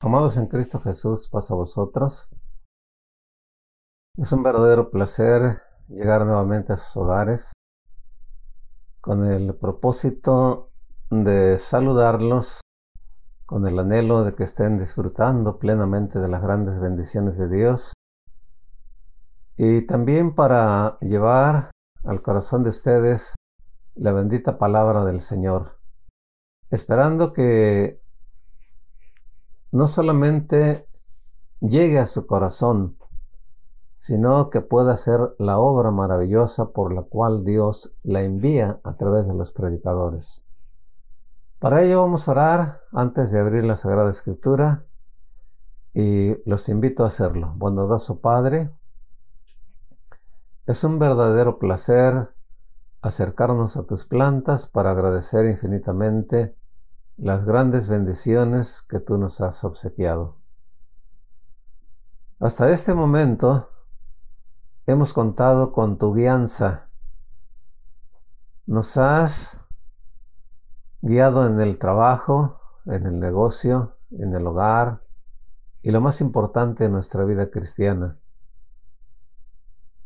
Amados 0.00 0.36
en 0.36 0.46
Cristo 0.46 0.80
Jesús, 0.80 1.28
pasa 1.28 1.54
a 1.54 1.56
vosotros. 1.56 2.28
Es 4.16 4.32
un 4.32 4.42
verdadero 4.42 4.90
placer 4.90 5.62
llegar 5.88 6.24
nuevamente 6.24 6.72
a 6.72 6.76
sus 6.76 6.96
hogares 6.96 7.52
con 9.00 9.24
el 9.24 9.54
propósito 9.54 10.70
de 11.10 11.58
saludarlos, 11.58 12.60
con 13.46 13.66
el 13.66 13.78
anhelo 13.78 14.24
de 14.24 14.34
que 14.34 14.44
estén 14.44 14.78
disfrutando 14.78 15.58
plenamente 15.58 16.18
de 16.18 16.28
las 16.28 16.42
grandes 16.42 16.80
bendiciones 16.80 17.36
de 17.36 17.48
Dios 17.48 17.92
y 19.56 19.82
también 19.86 20.34
para 20.34 20.98
llevar 21.00 21.70
al 22.02 22.22
corazón 22.22 22.64
de 22.64 22.70
ustedes 22.70 23.34
la 23.94 24.12
bendita 24.12 24.58
palabra 24.58 25.04
del 25.04 25.20
Señor, 25.20 25.78
esperando 26.70 27.32
que 27.32 28.03
no 29.74 29.88
solamente 29.88 30.86
llegue 31.60 31.98
a 31.98 32.06
su 32.06 32.28
corazón, 32.28 32.96
sino 33.98 34.48
que 34.48 34.60
pueda 34.60 34.96
ser 34.96 35.34
la 35.40 35.58
obra 35.58 35.90
maravillosa 35.90 36.70
por 36.70 36.94
la 36.94 37.02
cual 37.02 37.44
Dios 37.44 37.92
la 38.04 38.22
envía 38.22 38.78
a 38.84 38.94
través 38.94 39.26
de 39.26 39.34
los 39.34 39.50
predicadores. 39.50 40.44
Para 41.58 41.82
ello 41.82 42.02
vamos 42.02 42.28
a 42.28 42.30
orar 42.30 42.80
antes 42.92 43.32
de 43.32 43.40
abrir 43.40 43.64
la 43.64 43.74
Sagrada 43.74 44.10
Escritura 44.10 44.84
y 45.92 46.36
los 46.48 46.68
invito 46.68 47.02
a 47.02 47.08
hacerlo. 47.08 47.52
Bondadoso 47.56 48.20
Padre, 48.20 48.70
es 50.66 50.84
un 50.84 51.00
verdadero 51.00 51.58
placer 51.58 52.30
acercarnos 53.02 53.76
a 53.76 53.82
tus 53.82 54.04
plantas 54.04 54.68
para 54.68 54.92
agradecer 54.92 55.46
infinitamente 55.46 56.54
las 57.16 57.44
grandes 57.44 57.88
bendiciones 57.88 58.82
que 58.82 58.98
tú 58.98 59.18
nos 59.18 59.40
has 59.40 59.62
obsequiado. 59.64 60.36
Hasta 62.40 62.70
este 62.70 62.94
momento 62.94 63.70
hemos 64.86 65.12
contado 65.12 65.72
con 65.72 65.98
tu 65.98 66.12
guianza. 66.12 66.90
Nos 68.66 68.96
has 68.96 69.60
guiado 71.00 71.46
en 71.46 71.60
el 71.60 71.78
trabajo, 71.78 72.60
en 72.86 73.06
el 73.06 73.20
negocio, 73.20 73.96
en 74.10 74.34
el 74.34 74.46
hogar 74.46 75.04
y 75.82 75.90
lo 75.90 76.00
más 76.00 76.20
importante 76.20 76.86
en 76.86 76.92
nuestra 76.92 77.24
vida 77.24 77.50
cristiana. 77.50 78.18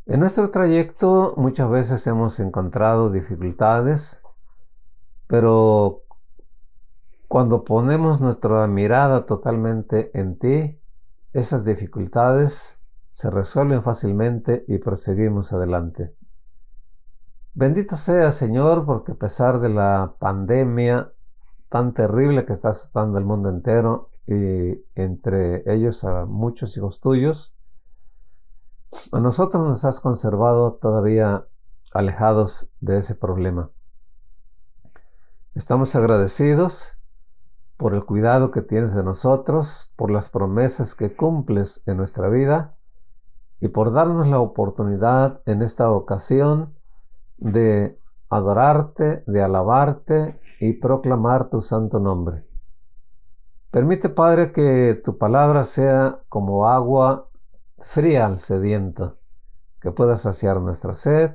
En 0.05 0.19
nuestro 0.19 0.49
trayecto 0.51 1.33
muchas 1.37 1.69
veces 1.69 2.05
hemos 2.07 2.39
encontrado 2.39 3.11
dificultades, 3.11 4.23
pero 5.27 6.03
cuando 7.29 7.63
ponemos 7.63 8.19
nuestra 8.19 8.65
mirada 8.65 9.27
totalmente 9.27 10.09
en 10.19 10.39
ti, 10.39 10.81
esas 11.31 11.63
dificultades 11.63 12.79
se 13.11 13.29
resuelven 13.29 13.83
fácilmente 13.83 14.65
y 14.67 14.79
proseguimos 14.79 15.53
adelante. 15.53 16.15
Bendito 17.53 17.97
sea 17.97 18.31
Señor, 18.31 18.83
porque 18.83 19.11
a 19.11 19.15
pesar 19.15 19.59
de 19.59 19.69
la 19.69 20.15
pandemia 20.17 21.13
tan 21.69 21.93
terrible 21.93 22.45
que 22.45 22.53
está 22.53 22.69
azotando 22.69 23.19
el 23.19 23.25
mundo 23.25 23.49
entero 23.49 24.09
y 24.25 24.83
entre 24.95 25.61
ellos 25.71 26.03
a 26.05 26.25
muchos 26.25 26.75
hijos 26.77 26.99
tuyos, 26.99 27.55
a 29.11 29.19
nosotros 29.19 29.61
nos 29.67 29.85
has 29.85 29.99
conservado 29.99 30.79
todavía 30.81 31.45
alejados 31.93 32.71
de 32.79 32.97
ese 32.97 33.13
problema. 33.13 33.69
Estamos 35.53 35.95
agradecidos 35.95 36.98
por 37.79 37.95
el 37.95 38.03
cuidado 38.03 38.51
que 38.51 38.61
tienes 38.61 38.93
de 38.93 39.05
nosotros, 39.05 39.89
por 39.95 40.11
las 40.11 40.29
promesas 40.29 40.95
que 40.95 41.15
cumples 41.15 41.81
en 41.85 41.95
nuestra 41.95 42.27
vida 42.27 42.75
y 43.61 43.69
por 43.69 43.93
darnos 43.93 44.27
la 44.27 44.41
oportunidad 44.41 45.41
en 45.45 45.61
esta 45.61 45.89
ocasión 45.89 46.75
de 47.37 47.97
adorarte, 48.29 49.23
de 49.27 49.41
alabarte 49.41 50.41
y 50.59 50.73
proclamar 50.73 51.49
tu 51.49 51.61
santo 51.61 52.01
nombre. 52.01 52.45
Permite, 53.71 54.09
Padre, 54.09 54.51
que 54.51 55.01
tu 55.01 55.17
palabra 55.17 55.63
sea 55.63 56.19
como 56.27 56.67
agua 56.67 57.29
fría 57.77 58.25
al 58.25 58.39
sediento, 58.39 59.19
que 59.79 59.93
pueda 59.93 60.17
saciar 60.17 60.59
nuestra 60.59 60.93
sed, 60.93 61.31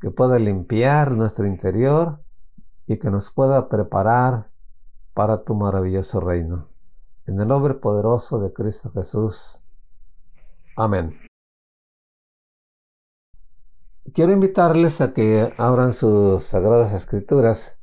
que 0.00 0.10
pueda 0.10 0.38
limpiar 0.38 1.10
nuestro 1.10 1.46
interior 1.46 2.22
y 2.86 2.96
que 2.96 3.10
nos 3.10 3.30
pueda 3.30 3.68
preparar 3.68 4.53
para 5.14 5.44
tu 5.44 5.54
maravilloso 5.54 6.20
reino. 6.20 6.68
En 7.26 7.40
el 7.40 7.48
nombre 7.48 7.74
poderoso 7.74 8.40
de 8.40 8.52
Cristo 8.52 8.90
Jesús. 8.92 9.64
Amén. 10.76 11.16
Quiero 14.12 14.32
invitarles 14.32 15.00
a 15.00 15.14
que 15.14 15.54
abran 15.56 15.92
sus 15.92 16.44
sagradas 16.44 16.92
escrituras 16.92 17.80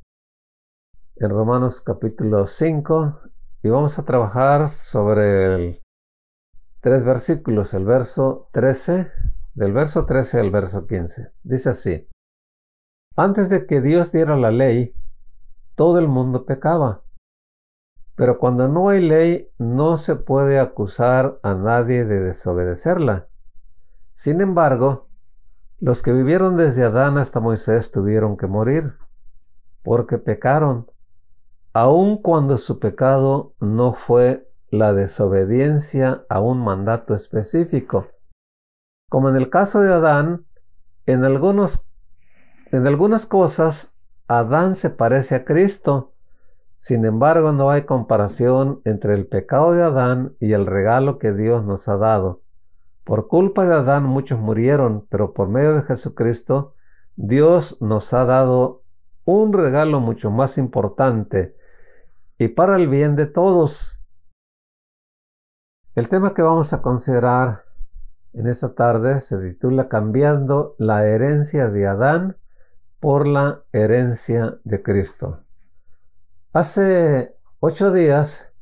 en 1.16 1.30
Romanos 1.30 1.80
capítulo 1.80 2.46
5 2.46 3.20
y 3.62 3.68
vamos 3.70 3.98
a 3.98 4.04
trabajar 4.04 4.68
sobre 4.68 5.80
tres 6.80 7.04
versículos, 7.04 7.74
el 7.74 7.84
verso 7.84 8.48
13, 8.52 9.10
del 9.54 9.72
verso 9.72 10.04
13 10.04 10.40
al 10.40 10.50
verso 10.50 10.86
15. 10.86 11.32
Dice 11.42 11.70
así, 11.70 12.08
antes 13.16 13.50
de 13.50 13.66
que 13.66 13.80
Dios 13.80 14.12
diera 14.12 14.36
la 14.36 14.50
ley, 14.50 14.94
todo 15.76 15.98
el 15.98 16.08
mundo 16.08 16.44
pecaba 16.44 17.02
pero 18.14 18.38
cuando 18.38 18.68
no 18.68 18.88
hay 18.88 19.06
ley, 19.06 19.50
no 19.58 19.96
se 19.96 20.16
puede 20.16 20.58
acusar 20.58 21.38
a 21.42 21.54
nadie 21.54 22.04
de 22.04 22.20
desobedecerla. 22.20 23.28
Sin 24.14 24.40
embargo, 24.40 25.08
los 25.80 26.02
que 26.02 26.12
vivieron 26.12 26.56
desde 26.56 26.84
Adán 26.84 27.18
hasta 27.18 27.40
Moisés 27.40 27.90
tuvieron 27.90 28.36
que 28.36 28.46
morir, 28.46 28.98
porque 29.82 30.18
pecaron, 30.18 30.90
aun 31.72 32.20
cuando 32.20 32.58
su 32.58 32.78
pecado 32.78 33.54
no 33.58 33.94
fue 33.94 34.48
la 34.70 34.92
desobediencia 34.92 36.24
a 36.28 36.40
un 36.40 36.62
mandato 36.62 37.14
específico. 37.14 38.08
Como 39.08 39.28
en 39.28 39.36
el 39.36 39.50
caso 39.50 39.80
de 39.80 39.92
Adán, 39.92 40.46
en, 41.06 41.24
algunos, 41.24 41.86
en 42.70 42.86
algunas 42.86 43.26
cosas 43.26 43.94
Adán 44.28 44.74
se 44.74 44.88
parece 44.88 45.34
a 45.34 45.44
Cristo, 45.44 46.14
sin 46.82 47.04
embargo, 47.04 47.52
no 47.52 47.70
hay 47.70 47.84
comparación 47.84 48.80
entre 48.84 49.14
el 49.14 49.28
pecado 49.28 49.70
de 49.70 49.84
Adán 49.84 50.34
y 50.40 50.52
el 50.52 50.66
regalo 50.66 51.20
que 51.20 51.32
Dios 51.32 51.64
nos 51.64 51.88
ha 51.88 51.96
dado. 51.96 52.42
Por 53.04 53.28
culpa 53.28 53.64
de 53.64 53.72
Adán 53.72 54.02
muchos 54.02 54.40
murieron, 54.40 55.06
pero 55.08 55.32
por 55.32 55.46
medio 55.46 55.76
de 55.76 55.84
Jesucristo, 55.84 56.74
Dios 57.14 57.80
nos 57.80 58.12
ha 58.14 58.24
dado 58.24 58.82
un 59.24 59.52
regalo 59.52 60.00
mucho 60.00 60.32
más 60.32 60.58
importante 60.58 61.56
y 62.36 62.48
para 62.48 62.74
el 62.74 62.88
bien 62.88 63.14
de 63.14 63.26
todos. 63.26 64.02
El 65.94 66.08
tema 66.08 66.34
que 66.34 66.42
vamos 66.42 66.72
a 66.72 66.82
considerar 66.82 67.62
en 68.32 68.48
esta 68.48 68.74
tarde 68.74 69.20
se 69.20 69.38
titula 69.38 69.88
Cambiando 69.88 70.74
la 70.78 71.06
herencia 71.06 71.68
de 71.68 71.86
Adán 71.86 72.38
por 72.98 73.28
la 73.28 73.62
herencia 73.70 74.58
de 74.64 74.82
Cristo. 74.82 75.41
Hace 76.54 77.34
ocho 77.60 77.92
días, 77.92 78.52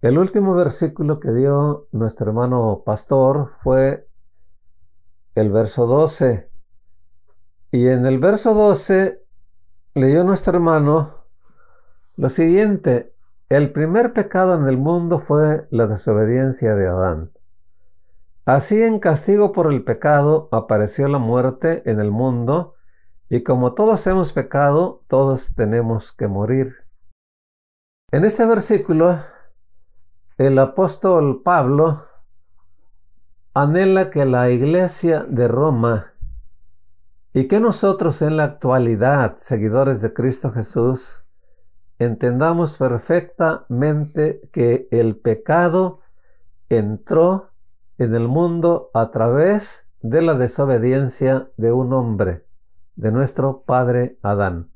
el 0.00 0.16
último 0.16 0.54
versículo 0.54 1.20
que 1.20 1.30
dio 1.32 1.86
nuestro 1.92 2.28
hermano 2.28 2.82
pastor 2.82 3.50
fue 3.62 4.08
el 5.34 5.52
verso 5.52 5.86
12. 5.86 6.50
Y 7.72 7.88
en 7.88 8.06
el 8.06 8.18
verso 8.20 8.54
12 8.54 9.22
leyó 9.92 10.24
nuestro 10.24 10.54
hermano 10.54 11.26
lo 12.16 12.30
siguiente, 12.30 13.14
el 13.50 13.70
primer 13.70 14.14
pecado 14.14 14.54
en 14.54 14.66
el 14.66 14.78
mundo 14.78 15.18
fue 15.18 15.68
la 15.70 15.86
desobediencia 15.86 16.74
de 16.74 16.86
Adán. 16.86 17.32
Así 18.46 18.82
en 18.82 18.98
castigo 18.98 19.52
por 19.52 19.70
el 19.70 19.84
pecado 19.84 20.48
apareció 20.52 21.06
la 21.06 21.18
muerte 21.18 21.82
en 21.84 22.00
el 22.00 22.10
mundo 22.10 22.76
y 23.28 23.42
como 23.42 23.74
todos 23.74 24.06
hemos 24.06 24.32
pecado, 24.32 25.02
todos 25.08 25.54
tenemos 25.54 26.12
que 26.12 26.28
morir. 26.28 26.76
En 28.12 28.24
este 28.24 28.44
versículo, 28.46 29.18
el 30.36 30.58
apóstol 30.58 31.42
Pablo 31.42 32.06
anhela 33.54 34.10
que 34.10 34.24
la 34.24 34.50
iglesia 34.50 35.24
de 35.24 35.48
Roma 35.48 36.12
y 37.32 37.48
que 37.48 37.60
nosotros 37.60 38.20
en 38.22 38.36
la 38.36 38.44
actualidad, 38.44 39.36
seguidores 39.38 40.00
de 40.00 40.12
Cristo 40.12 40.52
Jesús, 40.52 41.24
entendamos 41.98 42.76
perfectamente 42.76 44.42
que 44.52 44.86
el 44.90 45.16
pecado 45.16 46.00
entró 46.68 47.50
en 47.98 48.14
el 48.14 48.28
mundo 48.28 48.90
a 48.92 49.10
través 49.10 49.88
de 50.02 50.20
la 50.20 50.34
desobediencia 50.34 51.48
de 51.56 51.72
un 51.72 51.92
hombre 51.92 52.44
de 52.96 53.12
nuestro 53.12 53.62
padre 53.64 54.18
Adán. 54.22 54.72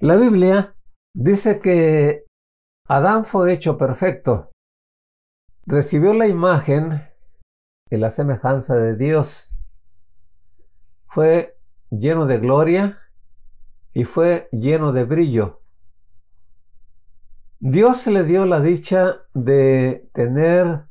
La 0.00 0.16
Biblia 0.16 0.76
dice 1.14 1.60
que 1.60 2.24
Adán 2.88 3.24
fue 3.24 3.52
hecho 3.52 3.78
perfecto. 3.78 4.50
Recibió 5.64 6.12
la 6.12 6.26
imagen 6.26 7.08
y 7.90 7.96
la 7.96 8.10
semejanza 8.10 8.76
de 8.76 8.96
Dios. 8.96 9.56
Fue 11.06 11.58
lleno 11.90 12.26
de 12.26 12.38
gloria 12.38 12.98
y 13.92 14.04
fue 14.04 14.48
lleno 14.50 14.92
de 14.92 15.04
brillo. 15.04 15.62
Dios 17.60 18.06
le 18.08 18.24
dio 18.24 18.44
la 18.44 18.60
dicha 18.60 19.22
de 19.34 20.10
tener 20.14 20.86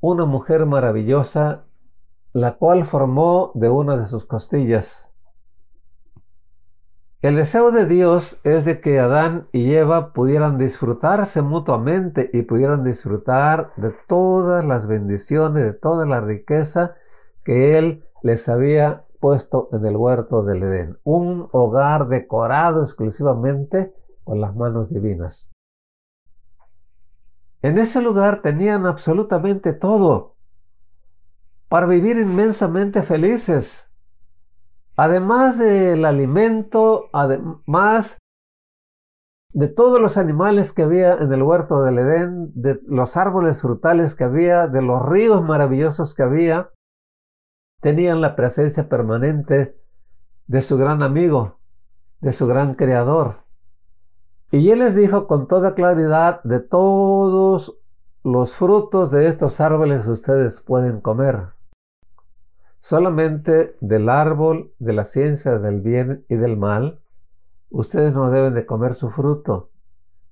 una 0.00 0.24
mujer 0.24 0.66
maravillosa, 0.66 1.66
la 2.32 2.56
cual 2.56 2.84
formó 2.84 3.52
de 3.54 3.68
una 3.68 3.96
de 3.96 4.06
sus 4.06 4.24
costillas. 4.24 5.09
El 7.22 7.36
deseo 7.36 7.70
de 7.70 7.84
Dios 7.84 8.40
es 8.44 8.64
de 8.64 8.80
que 8.80 8.98
Adán 8.98 9.46
y 9.52 9.74
Eva 9.74 10.14
pudieran 10.14 10.56
disfrutarse 10.56 11.42
mutuamente 11.42 12.30
y 12.32 12.42
pudieran 12.42 12.82
disfrutar 12.82 13.74
de 13.76 13.90
todas 14.08 14.64
las 14.64 14.86
bendiciones, 14.86 15.64
de 15.64 15.74
toda 15.74 16.06
la 16.06 16.22
riqueza 16.22 16.94
que 17.44 17.76
Él 17.76 18.06
les 18.22 18.48
había 18.48 19.04
puesto 19.20 19.68
en 19.72 19.84
el 19.84 19.98
huerto 19.98 20.44
del 20.44 20.62
Edén. 20.62 20.98
Un 21.04 21.50
hogar 21.52 22.08
decorado 22.08 22.82
exclusivamente 22.82 23.94
con 24.24 24.40
las 24.40 24.56
manos 24.56 24.88
divinas. 24.88 25.50
En 27.60 27.76
ese 27.76 28.00
lugar 28.00 28.40
tenían 28.40 28.86
absolutamente 28.86 29.74
todo 29.74 30.36
para 31.68 31.84
vivir 31.84 32.16
inmensamente 32.16 33.02
felices 33.02 33.89
Además 35.02 35.58
del 35.58 36.04
alimento, 36.04 37.08
además 37.14 38.18
de 39.50 39.68
todos 39.68 39.98
los 39.98 40.18
animales 40.18 40.74
que 40.74 40.82
había 40.82 41.14
en 41.14 41.32
el 41.32 41.42
huerto 41.42 41.82
del 41.82 42.00
Edén, 42.00 42.52
de 42.54 42.82
los 42.86 43.16
árboles 43.16 43.62
frutales 43.62 44.14
que 44.14 44.24
había, 44.24 44.66
de 44.66 44.82
los 44.82 45.00
ríos 45.08 45.42
maravillosos 45.42 46.14
que 46.14 46.22
había, 46.22 46.68
tenían 47.80 48.20
la 48.20 48.36
presencia 48.36 48.90
permanente 48.90 49.74
de 50.46 50.60
su 50.60 50.76
gran 50.76 51.02
amigo, 51.02 51.60
de 52.20 52.32
su 52.32 52.46
gran 52.46 52.74
creador. 52.74 53.46
Y 54.50 54.70
él 54.70 54.80
les 54.80 54.96
dijo 54.96 55.26
con 55.26 55.48
toda 55.48 55.74
claridad, 55.74 56.42
de 56.42 56.60
todos 56.60 57.80
los 58.22 58.54
frutos 58.54 59.10
de 59.10 59.28
estos 59.28 59.62
árboles 59.62 60.06
ustedes 60.06 60.60
pueden 60.60 61.00
comer 61.00 61.58
solamente 62.80 63.76
del 63.80 64.08
árbol 64.08 64.72
de 64.78 64.92
la 64.92 65.04
ciencia 65.04 65.58
del 65.58 65.80
bien 65.80 66.24
y 66.28 66.36
del 66.36 66.56
mal, 66.56 67.00
ustedes 67.68 68.12
no 68.12 68.30
deben 68.30 68.54
de 68.54 68.66
comer 68.66 68.94
su 68.94 69.10
fruto, 69.10 69.70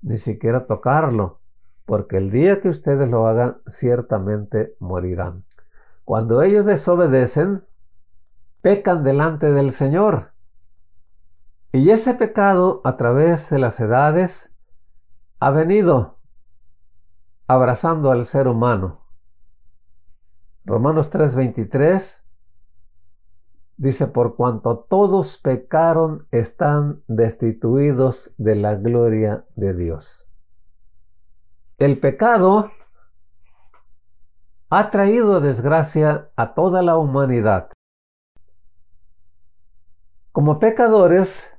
ni 0.01 0.17
siquiera 0.17 0.65
tocarlo, 0.65 1.39
porque 1.85 2.17
el 2.17 2.31
día 2.31 2.59
que 2.59 2.69
ustedes 2.69 3.09
lo 3.09 3.27
hagan, 3.27 3.61
ciertamente 3.67 4.75
morirán. 4.79 5.45
Cuando 6.03 6.41
ellos 6.41 6.65
desobedecen, 6.65 7.65
pecan 8.61 9.03
delante 9.03 9.51
del 9.51 9.71
Señor. 9.71 10.33
Y 11.71 11.91
ese 11.91 12.15
pecado 12.15 12.81
a 12.83 12.97
través 12.97 13.49
de 13.49 13.59
las 13.59 13.79
edades 13.79 14.53
ha 15.39 15.51
venido 15.51 16.17
abrazando 17.47 18.11
al 18.11 18.25
ser 18.25 18.47
humano. 18.47 19.05
Romanos 20.65 21.11
3:23 21.11 22.28
Dice, 23.79 24.07
por 24.07 24.35
cuanto 24.35 24.77
todos 24.77 25.37
pecaron, 25.37 26.27
están 26.31 27.01
destituidos 27.07 28.33
de 28.37 28.55
la 28.55 28.75
gloria 28.75 29.45
de 29.55 29.73
Dios. 29.73 30.29
El 31.77 31.97
pecado 31.97 32.71
ha 34.69 34.89
traído 34.89 35.39
desgracia 35.39 36.29
a 36.35 36.53
toda 36.55 36.81
la 36.81 36.97
humanidad. 36.97 37.69
Como 40.33 40.59
pecadores, 40.59 41.55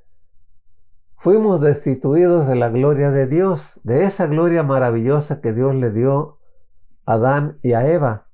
fuimos 1.17 1.63
destituidos 1.63 2.47
de 2.47 2.55
la 2.55 2.69
gloria 2.69 3.11
de 3.11 3.29
Dios, 3.29 3.81
de 3.83 4.05
esa 4.05 4.27
gloria 4.27 4.63
maravillosa 4.63 5.41
que 5.41 5.55
Dios 5.55 5.75
le 5.75 5.91
dio 5.91 6.39
a 7.07 7.15
Adán 7.15 7.59
y 7.63 7.73
a 7.73 7.87
Eva. 7.87 8.30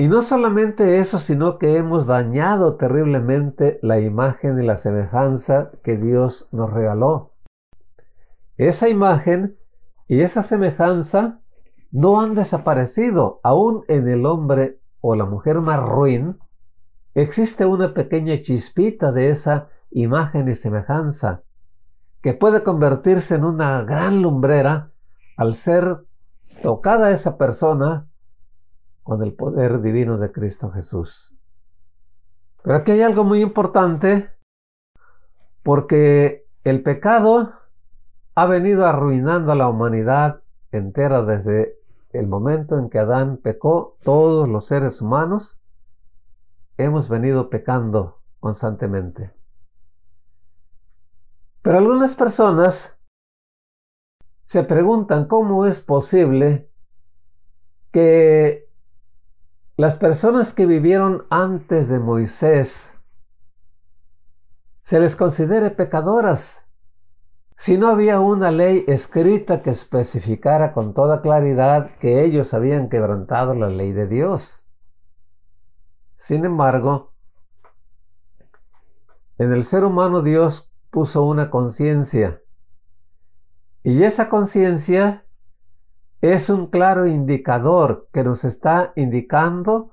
Y 0.00 0.08
no 0.08 0.22
solamente 0.22 0.98
eso, 0.98 1.18
sino 1.18 1.58
que 1.58 1.76
hemos 1.76 2.06
dañado 2.06 2.76
terriblemente 2.76 3.78
la 3.82 4.00
imagen 4.00 4.58
y 4.58 4.64
la 4.64 4.78
semejanza 4.78 5.72
que 5.82 5.98
Dios 5.98 6.48
nos 6.52 6.72
regaló. 6.72 7.34
Esa 8.56 8.88
imagen 8.88 9.58
y 10.08 10.22
esa 10.22 10.42
semejanza 10.42 11.42
no 11.90 12.22
han 12.22 12.34
desaparecido. 12.34 13.40
Aún 13.42 13.84
en 13.88 14.08
el 14.08 14.24
hombre 14.24 14.80
o 15.02 15.16
la 15.16 15.26
mujer 15.26 15.60
más 15.60 15.78
ruin, 15.78 16.38
existe 17.12 17.66
una 17.66 17.92
pequeña 17.92 18.40
chispita 18.40 19.12
de 19.12 19.28
esa 19.28 19.68
imagen 19.90 20.48
y 20.48 20.54
semejanza 20.54 21.42
que 22.22 22.32
puede 22.32 22.62
convertirse 22.62 23.34
en 23.34 23.44
una 23.44 23.82
gran 23.82 24.22
lumbrera 24.22 24.92
al 25.36 25.54
ser 25.54 26.06
tocada 26.62 27.10
esa 27.10 27.36
persona 27.36 28.09
con 29.02 29.22
el 29.22 29.34
poder 29.34 29.80
divino 29.80 30.18
de 30.18 30.30
Cristo 30.32 30.70
Jesús. 30.70 31.36
Pero 32.62 32.76
aquí 32.76 32.92
hay 32.92 33.02
algo 33.02 33.24
muy 33.24 33.42
importante 33.42 34.30
porque 35.62 36.46
el 36.64 36.82
pecado 36.82 37.52
ha 38.34 38.46
venido 38.46 38.86
arruinando 38.86 39.52
a 39.52 39.56
la 39.56 39.68
humanidad 39.68 40.42
entera 40.72 41.22
desde 41.22 41.78
el 42.12 42.26
momento 42.26 42.78
en 42.78 42.90
que 42.90 42.98
Adán 42.98 43.38
pecó, 43.38 43.96
todos 44.02 44.48
los 44.48 44.66
seres 44.66 45.00
humanos 45.00 45.60
hemos 46.76 47.08
venido 47.08 47.50
pecando 47.50 48.20
constantemente. 48.40 49.32
Pero 51.62 51.78
algunas 51.78 52.14
personas 52.14 52.98
se 54.44 54.64
preguntan 54.64 55.26
cómo 55.26 55.66
es 55.66 55.80
posible 55.80 56.70
que 57.92 58.69
las 59.80 59.96
personas 59.96 60.52
que 60.52 60.66
vivieron 60.66 61.24
antes 61.30 61.88
de 61.88 62.00
Moisés 62.00 62.98
se 64.82 65.00
les 65.00 65.16
considere 65.16 65.70
pecadoras 65.70 66.66
si 67.56 67.78
no 67.78 67.88
había 67.88 68.20
una 68.20 68.50
ley 68.50 68.84
escrita 68.88 69.62
que 69.62 69.70
especificara 69.70 70.74
con 70.74 70.92
toda 70.92 71.22
claridad 71.22 71.96
que 71.98 72.22
ellos 72.26 72.52
habían 72.52 72.90
quebrantado 72.90 73.54
la 73.54 73.70
ley 73.70 73.92
de 73.92 74.06
Dios. 74.06 74.68
Sin 76.14 76.44
embargo, 76.44 77.14
en 79.38 79.50
el 79.50 79.64
ser 79.64 79.84
humano 79.84 80.20
Dios 80.20 80.74
puso 80.90 81.24
una 81.24 81.48
conciencia 81.48 82.42
y 83.82 84.02
esa 84.02 84.28
conciencia 84.28 85.24
es 86.20 86.50
un 86.50 86.66
claro 86.66 87.06
indicador 87.06 88.08
que 88.12 88.24
nos 88.24 88.44
está 88.44 88.92
indicando 88.94 89.90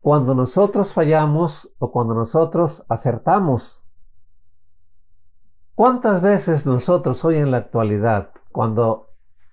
cuando 0.00 0.34
nosotros 0.34 0.92
fallamos 0.92 1.72
o 1.78 1.90
cuando 1.90 2.14
nosotros 2.14 2.84
acertamos. 2.88 3.84
¿Cuántas 5.74 6.20
veces 6.20 6.66
nosotros 6.66 7.24
hoy 7.24 7.36
en 7.36 7.50
la 7.50 7.56
actualidad, 7.56 8.30
cuando 8.50 9.08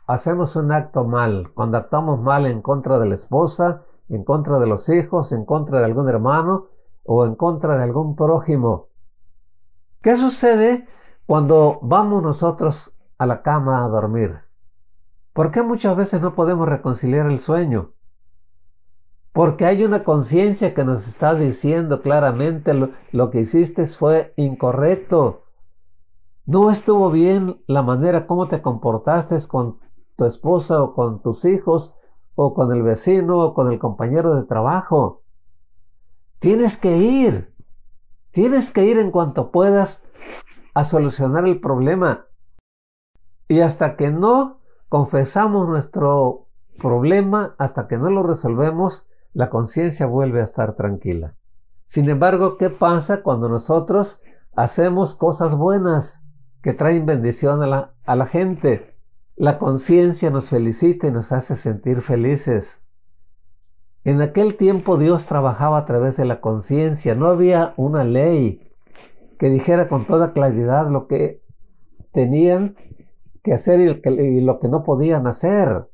hacemos 0.07 0.57
un 0.57 0.71
acto 0.73 1.05
mal, 1.05 1.51
cuando 1.53 1.77
actuamos 1.77 2.19
mal 2.19 2.45
en 2.47 2.61
contra 2.61 2.99
de 2.99 3.07
la 3.07 3.15
esposa, 3.15 3.83
en 4.09 4.23
contra 4.25 4.59
de 4.59 4.67
los 4.67 4.89
hijos, 4.89 5.31
en 5.31 5.45
contra 5.45 5.79
de 5.79 5.85
algún 5.85 6.09
hermano 6.09 6.65
o 7.03 7.25
en 7.25 7.35
contra 7.35 7.77
de 7.77 7.83
algún 7.83 8.15
prójimo, 8.15 8.87
¿qué 10.01 10.17
sucede 10.17 10.85
cuando 11.25 11.79
vamos 11.81 12.21
nosotros 12.21 12.97
a 13.17 13.25
la 13.25 13.41
cama 13.41 13.85
a 13.85 13.87
dormir? 13.87 14.48
¿Por 15.33 15.51
qué 15.51 15.63
muchas 15.63 15.95
veces 15.95 16.21
no 16.21 16.35
podemos 16.35 16.67
reconciliar 16.67 17.27
el 17.27 17.39
sueño? 17.39 17.93
Porque 19.31 19.65
hay 19.65 19.83
una 19.83 20.03
conciencia 20.03 20.73
que 20.73 20.83
nos 20.83 21.07
está 21.07 21.35
diciendo 21.35 22.01
claramente 22.01 22.73
lo, 22.73 23.29
que 23.29 23.39
hiciste 23.39 23.85
fue 23.85 24.33
incorrecto. 24.37 25.43
No 26.45 26.71
estuvo 26.71 27.11
bien 27.11 27.61
la 27.67 27.83
manera 27.83 28.25
como 28.25 28.47
te 28.47 28.61
comportaste 28.61 29.37
con 29.47 29.79
tu 30.15 30.25
esposa 30.25 30.81
o 30.81 30.93
con 30.93 31.21
tus 31.21 31.45
hijos 31.45 31.95
o 32.35 32.53
con 32.53 32.73
el 32.73 32.81
vecino 32.81 33.37
o 33.37 33.53
con 33.53 33.71
el 33.71 33.77
compañero 33.77 34.35
de 34.35 34.43
trabajo. 34.43 35.23
Tienes 36.39 36.75
que 36.75 36.97
ir. 36.97 37.55
Tienes 38.31 38.71
que 38.71 38.85
ir 38.85 38.97
en 38.97 39.11
cuanto 39.11 39.51
puedas 39.51 40.05
a 40.73 40.83
solucionar 40.83 41.45
el 41.45 41.59
problema. 41.61 42.25
Y 43.47 43.61
hasta 43.61 43.95
que 43.95 44.11
no 44.11 44.58
confesamos 44.89 45.67
nuestro 45.67 46.47
problema 46.77 47.55
hasta 47.57 47.87
que 47.87 47.97
no 47.97 48.09
lo 48.09 48.23
resolvemos, 48.23 49.07
la 49.33 49.49
conciencia 49.49 50.05
vuelve 50.05 50.41
a 50.41 50.45
estar 50.45 50.75
tranquila. 50.75 51.35
Sin 51.85 52.09
embargo, 52.09 52.57
¿qué 52.57 52.69
pasa 52.69 53.23
cuando 53.23 53.47
nosotros 53.47 54.21
hacemos 54.55 55.15
cosas 55.15 55.55
buenas? 55.55 56.23
que 56.61 56.73
traen 56.73 57.05
bendición 57.05 57.63
a 57.63 58.15
la, 58.15 58.25
gente. 58.25 58.95
La 59.35 59.57
conciencia 59.57 60.29
nos 60.29 60.49
felicita 60.49 61.07
y 61.07 61.11
nos 61.11 61.31
hace 61.31 61.55
sentir 61.55 62.01
felices. 62.01 62.83
En 64.03 64.21
aquel 64.21 64.57
tiempo 64.57 64.97
Dios 64.97 65.25
trabajaba 65.25 65.77
a 65.77 65.85
través 65.85 66.17
de 66.17 66.25
la 66.25 66.41
conciencia. 66.41 67.15
No 67.15 67.27
había 67.27 67.73
una 67.77 68.03
ley 68.03 68.73
que 69.37 69.49
dijera 69.49 69.87
con 69.87 70.05
toda 70.05 70.33
claridad 70.33 70.89
lo 70.89 71.07
que 71.07 71.41
tenían 72.11 72.75
hacer 73.53 73.79
y 74.03 74.41
lo 74.41 74.59
que 74.59 74.69
no 74.69 74.83
podían 74.83 75.27
hacer. 75.27 75.89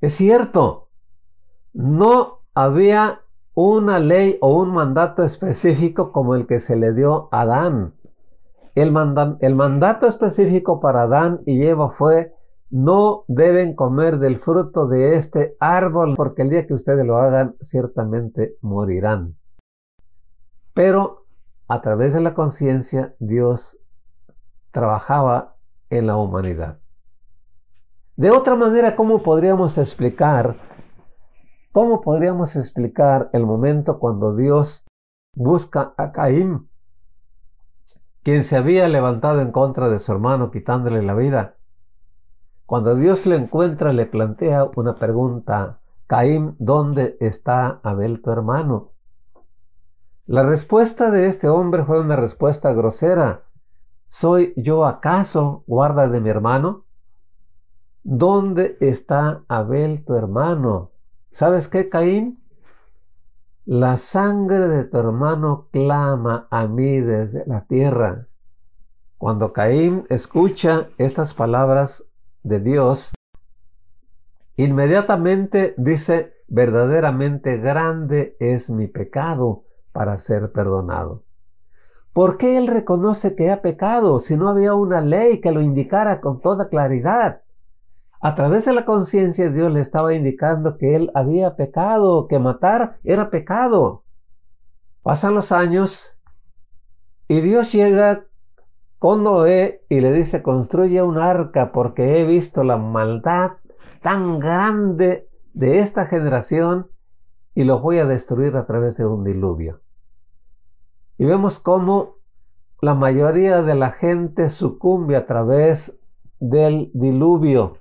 Es 0.00 0.14
cierto, 0.14 0.88
no 1.72 2.40
había 2.54 3.22
una 3.54 3.98
ley 4.00 4.38
o 4.40 4.58
un 4.58 4.72
mandato 4.72 5.22
específico 5.22 6.12
como 6.12 6.34
el 6.34 6.46
que 6.46 6.60
se 6.60 6.76
le 6.76 6.92
dio 6.92 7.28
a 7.32 7.42
Adán. 7.42 7.94
El, 8.74 8.92
el 9.40 9.54
mandato 9.54 10.06
específico 10.06 10.80
para 10.80 11.02
Adán 11.02 11.42
y 11.46 11.64
Eva 11.64 11.90
fue 11.90 12.34
no 12.70 13.24
deben 13.28 13.76
comer 13.76 14.18
del 14.18 14.38
fruto 14.38 14.88
de 14.88 15.14
este 15.14 15.56
árbol 15.60 16.14
porque 16.16 16.42
el 16.42 16.50
día 16.50 16.66
que 16.66 16.74
ustedes 16.74 17.06
lo 17.06 17.18
hagan 17.18 17.56
ciertamente 17.60 18.56
morirán. 18.60 19.36
Pero 20.72 21.26
a 21.68 21.80
través 21.80 22.14
de 22.14 22.20
la 22.20 22.34
conciencia 22.34 23.14
Dios 23.20 23.78
trabajaba 24.72 25.53
en 25.96 26.06
la 26.06 26.16
humanidad. 26.16 26.80
De 28.16 28.30
otra 28.30 28.54
manera, 28.54 28.94
¿cómo 28.94 29.18
podríamos 29.18 29.78
explicar 29.78 30.56
¿Cómo 31.74 32.02
podríamos 32.02 32.54
explicar 32.54 33.30
el 33.32 33.46
momento 33.46 33.98
cuando 33.98 34.36
Dios 34.36 34.86
busca 35.34 35.92
a 35.96 36.12
Caín, 36.12 36.70
quien 38.22 38.44
se 38.44 38.56
había 38.56 38.86
levantado 38.86 39.40
en 39.40 39.50
contra 39.50 39.88
de 39.88 39.98
su 39.98 40.12
hermano 40.12 40.52
quitándole 40.52 41.02
la 41.02 41.14
vida? 41.14 41.56
Cuando 42.64 42.94
Dios 42.94 43.26
le 43.26 43.34
encuentra, 43.34 43.92
le 43.92 44.06
plantea 44.06 44.70
una 44.76 44.94
pregunta. 44.94 45.80
Caín, 46.06 46.54
¿dónde 46.60 47.16
está 47.18 47.80
Abel 47.82 48.22
tu 48.22 48.30
hermano? 48.30 48.92
La 50.26 50.44
respuesta 50.44 51.10
de 51.10 51.26
este 51.26 51.48
hombre 51.48 51.84
fue 51.84 52.00
una 52.00 52.14
respuesta 52.14 52.72
grosera. 52.72 53.46
¿Soy 54.16 54.54
yo 54.56 54.86
acaso 54.86 55.64
guarda 55.66 56.06
de 56.06 56.20
mi 56.20 56.30
hermano? 56.30 56.84
¿Dónde 58.04 58.76
está 58.78 59.42
Abel 59.48 60.04
tu 60.04 60.14
hermano? 60.14 60.92
¿Sabes 61.32 61.66
qué, 61.66 61.88
Caín? 61.88 62.40
La 63.64 63.96
sangre 63.96 64.68
de 64.68 64.84
tu 64.84 64.98
hermano 64.98 65.66
clama 65.72 66.46
a 66.52 66.68
mí 66.68 67.00
desde 67.00 67.44
la 67.46 67.66
tierra. 67.66 68.28
Cuando 69.18 69.52
Caín 69.52 70.04
escucha 70.08 70.90
estas 70.96 71.34
palabras 71.34 72.08
de 72.44 72.60
Dios, 72.60 73.14
inmediatamente 74.54 75.74
dice, 75.76 76.36
verdaderamente 76.46 77.56
grande 77.56 78.36
es 78.38 78.70
mi 78.70 78.86
pecado 78.86 79.64
para 79.90 80.16
ser 80.18 80.52
perdonado. 80.52 81.23
¿Por 82.14 82.38
qué 82.38 82.56
él 82.56 82.68
reconoce 82.68 83.34
que 83.34 83.50
ha 83.50 83.60
pecado 83.60 84.20
si 84.20 84.36
no 84.36 84.48
había 84.48 84.74
una 84.74 85.00
ley 85.00 85.40
que 85.40 85.50
lo 85.50 85.60
indicara 85.60 86.20
con 86.20 86.40
toda 86.40 86.68
claridad? 86.68 87.42
A 88.20 88.36
través 88.36 88.66
de 88.66 88.72
la 88.72 88.84
conciencia 88.84 89.50
Dios 89.50 89.72
le 89.72 89.80
estaba 89.80 90.14
indicando 90.14 90.78
que 90.78 90.94
él 90.94 91.10
había 91.16 91.56
pecado, 91.56 92.28
que 92.28 92.38
matar 92.38 93.00
era 93.02 93.30
pecado. 93.30 94.04
Pasan 95.02 95.34
los 95.34 95.50
años 95.50 96.16
y 97.26 97.40
Dios 97.40 97.72
llega 97.72 98.24
con 99.00 99.24
Noé 99.24 99.84
y 99.88 100.00
le 100.00 100.12
dice, 100.12 100.40
construye 100.40 101.02
un 101.02 101.18
arca 101.18 101.72
porque 101.72 102.20
he 102.20 102.24
visto 102.24 102.62
la 102.62 102.76
maldad 102.76 103.54
tan 104.02 104.38
grande 104.38 105.28
de 105.52 105.80
esta 105.80 106.06
generación 106.06 106.92
y 107.56 107.64
lo 107.64 107.80
voy 107.80 107.98
a 107.98 108.06
destruir 108.06 108.54
a 108.56 108.66
través 108.66 108.96
de 108.96 109.04
un 109.04 109.24
diluvio. 109.24 109.83
Y 111.16 111.24
vemos 111.24 111.58
cómo 111.58 112.16
la 112.80 112.94
mayoría 112.94 113.62
de 113.62 113.74
la 113.74 113.92
gente 113.92 114.48
sucumbe 114.48 115.16
a 115.16 115.24
través 115.26 115.98
del 116.40 116.90
diluvio. 116.92 117.78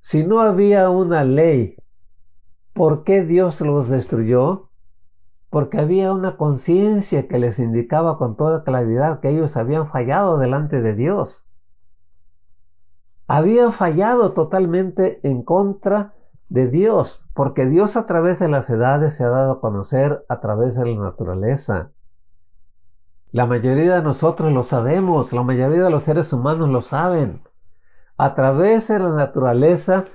Si 0.00 0.24
no 0.24 0.40
había 0.40 0.90
una 0.90 1.24
ley, 1.24 1.76
¿por 2.72 3.04
qué 3.04 3.24
Dios 3.24 3.60
los 3.60 3.88
destruyó? 3.88 4.70
Porque 5.50 5.78
había 5.78 6.12
una 6.12 6.36
conciencia 6.36 7.28
que 7.28 7.38
les 7.38 7.58
indicaba 7.58 8.16
con 8.16 8.36
toda 8.36 8.64
claridad 8.64 9.20
que 9.20 9.30
ellos 9.30 9.56
habían 9.56 9.86
fallado 9.86 10.38
delante 10.38 10.80
de 10.80 10.94
Dios. 10.94 11.50
Habían 13.26 13.72
fallado 13.72 14.32
totalmente 14.32 15.20
en 15.22 15.42
contra 15.42 16.14
de 16.50 16.68
Dios, 16.68 17.30
porque 17.32 17.66
Dios 17.66 17.96
a 17.96 18.06
través 18.06 18.40
de 18.40 18.48
las 18.48 18.68
edades 18.68 19.14
se 19.14 19.24
ha 19.24 19.28
dado 19.28 19.52
a 19.52 19.60
conocer 19.60 20.26
a 20.28 20.40
través 20.40 20.76
de 20.76 20.84
la 20.84 21.00
naturaleza. 21.00 21.92
La 23.30 23.46
mayoría 23.46 23.94
de 23.94 24.02
nosotros 24.02 24.52
lo 24.52 24.64
sabemos, 24.64 25.32
la 25.32 25.44
mayoría 25.44 25.84
de 25.84 25.90
los 25.90 26.02
seres 26.02 26.32
humanos 26.32 26.68
lo 26.68 26.82
saben. 26.82 27.42
A 28.18 28.34
través 28.34 28.88
de 28.88 28.98
la 28.98 29.10
naturaleza, 29.10 30.06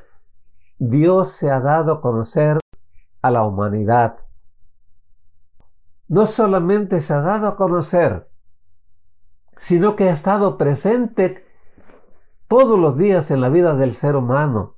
Dios 0.77 1.31
se 1.31 1.49
ha 1.49 1.61
dado 1.61 1.93
a 1.93 2.01
conocer 2.01 2.59
a 3.21 3.31
la 3.31 3.43
humanidad. 3.43 4.17
No 6.09 6.25
solamente 6.25 6.99
se 6.99 7.13
ha 7.13 7.21
dado 7.21 7.47
a 7.47 7.55
conocer, 7.55 8.29
sino 9.55 9.95
que 9.95 10.09
ha 10.09 10.11
estado 10.11 10.57
presente 10.57 11.45
todos 12.49 12.77
los 12.77 12.97
días 12.97 13.31
en 13.31 13.39
la 13.39 13.47
vida 13.47 13.75
del 13.75 13.95
ser 13.95 14.17
humano. 14.17 14.75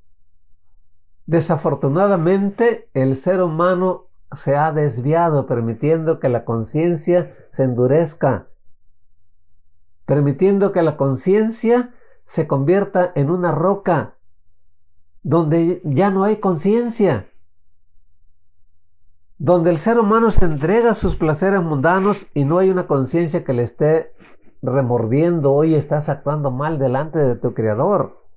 Desafortunadamente, 1.28 2.88
el 2.94 3.14
ser 3.14 3.42
humano 3.42 4.06
se 4.32 4.56
ha 4.56 4.72
desviado 4.72 5.46
permitiendo 5.46 6.20
que 6.20 6.30
la 6.30 6.46
conciencia 6.46 7.34
se 7.50 7.64
endurezca, 7.64 8.48
permitiendo 10.06 10.72
que 10.72 10.80
la 10.80 10.96
conciencia 10.96 11.94
se 12.24 12.46
convierta 12.46 13.12
en 13.14 13.30
una 13.30 13.52
roca 13.52 14.14
donde 15.22 15.82
ya 15.84 16.10
no 16.10 16.24
hay 16.24 16.38
conciencia, 16.38 17.28
donde 19.36 19.68
el 19.68 19.76
ser 19.76 19.98
humano 19.98 20.30
se 20.30 20.46
entrega 20.46 20.92
a 20.92 20.94
sus 20.94 21.14
placeres 21.14 21.62
mundanos 21.62 22.28
y 22.32 22.46
no 22.46 22.56
hay 22.56 22.70
una 22.70 22.86
conciencia 22.86 23.44
que 23.44 23.52
le 23.52 23.64
esté 23.64 24.14
remordiendo, 24.62 25.52
hoy 25.52 25.74
estás 25.74 26.08
actuando 26.08 26.50
mal 26.50 26.78
delante 26.78 27.18
de 27.18 27.36
tu 27.36 27.52
Creador. 27.52 28.27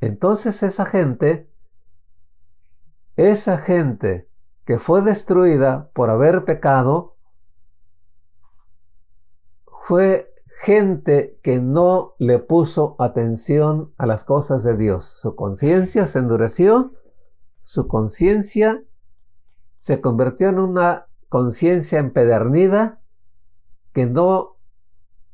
Entonces 0.00 0.62
esa 0.62 0.86
gente, 0.86 1.50
esa 3.16 3.58
gente 3.58 4.28
que 4.64 4.78
fue 4.78 5.02
destruida 5.02 5.90
por 5.94 6.10
haber 6.10 6.44
pecado, 6.44 7.16
fue 9.82 10.34
gente 10.60 11.38
que 11.42 11.60
no 11.60 12.14
le 12.18 12.38
puso 12.38 12.96
atención 12.98 13.94
a 13.96 14.06
las 14.06 14.24
cosas 14.24 14.62
de 14.64 14.76
Dios. 14.76 15.06
Su 15.06 15.34
conciencia 15.34 16.06
se 16.06 16.18
endureció, 16.18 16.92
su 17.62 17.88
conciencia 17.88 18.84
se 19.78 20.00
convirtió 20.00 20.48
en 20.48 20.58
una 20.58 21.06
conciencia 21.28 21.98
empedernida 21.98 23.00
que 23.92 24.06
no 24.06 24.58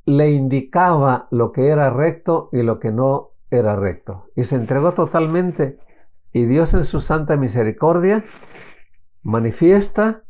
le 0.04 0.30
indicaba 0.30 1.28
lo 1.30 1.52
que 1.52 1.68
era 1.68 1.90
recto 1.90 2.48
y 2.52 2.62
lo 2.62 2.78
que 2.78 2.92
no 2.92 3.33
era 3.50 3.76
recto. 3.76 4.30
Y 4.34 4.44
se 4.44 4.56
entregó 4.56 4.92
totalmente. 4.92 5.78
Y 6.32 6.46
Dios 6.46 6.74
en 6.74 6.84
su 6.84 7.00
santa 7.00 7.36
misericordia 7.36 8.24
manifiesta 9.22 10.24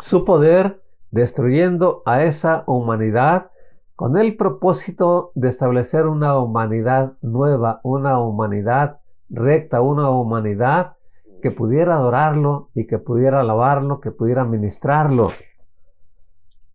su 0.00 0.24
poder 0.24 0.82
destruyendo 1.10 2.02
a 2.06 2.24
esa 2.24 2.64
humanidad 2.66 3.50
con 3.94 4.16
el 4.16 4.36
propósito 4.36 5.30
de 5.34 5.48
establecer 5.48 6.06
una 6.06 6.36
humanidad 6.38 7.12
nueva, 7.22 7.80
una 7.84 8.18
humanidad 8.18 8.98
recta, 9.28 9.80
una 9.80 10.10
humanidad 10.10 10.96
que 11.40 11.50
pudiera 11.50 11.94
adorarlo 11.94 12.70
y 12.74 12.86
que 12.86 12.98
pudiera 12.98 13.40
alabarlo, 13.40 14.00
que 14.00 14.10
pudiera 14.10 14.44
ministrarlo. 14.44 15.30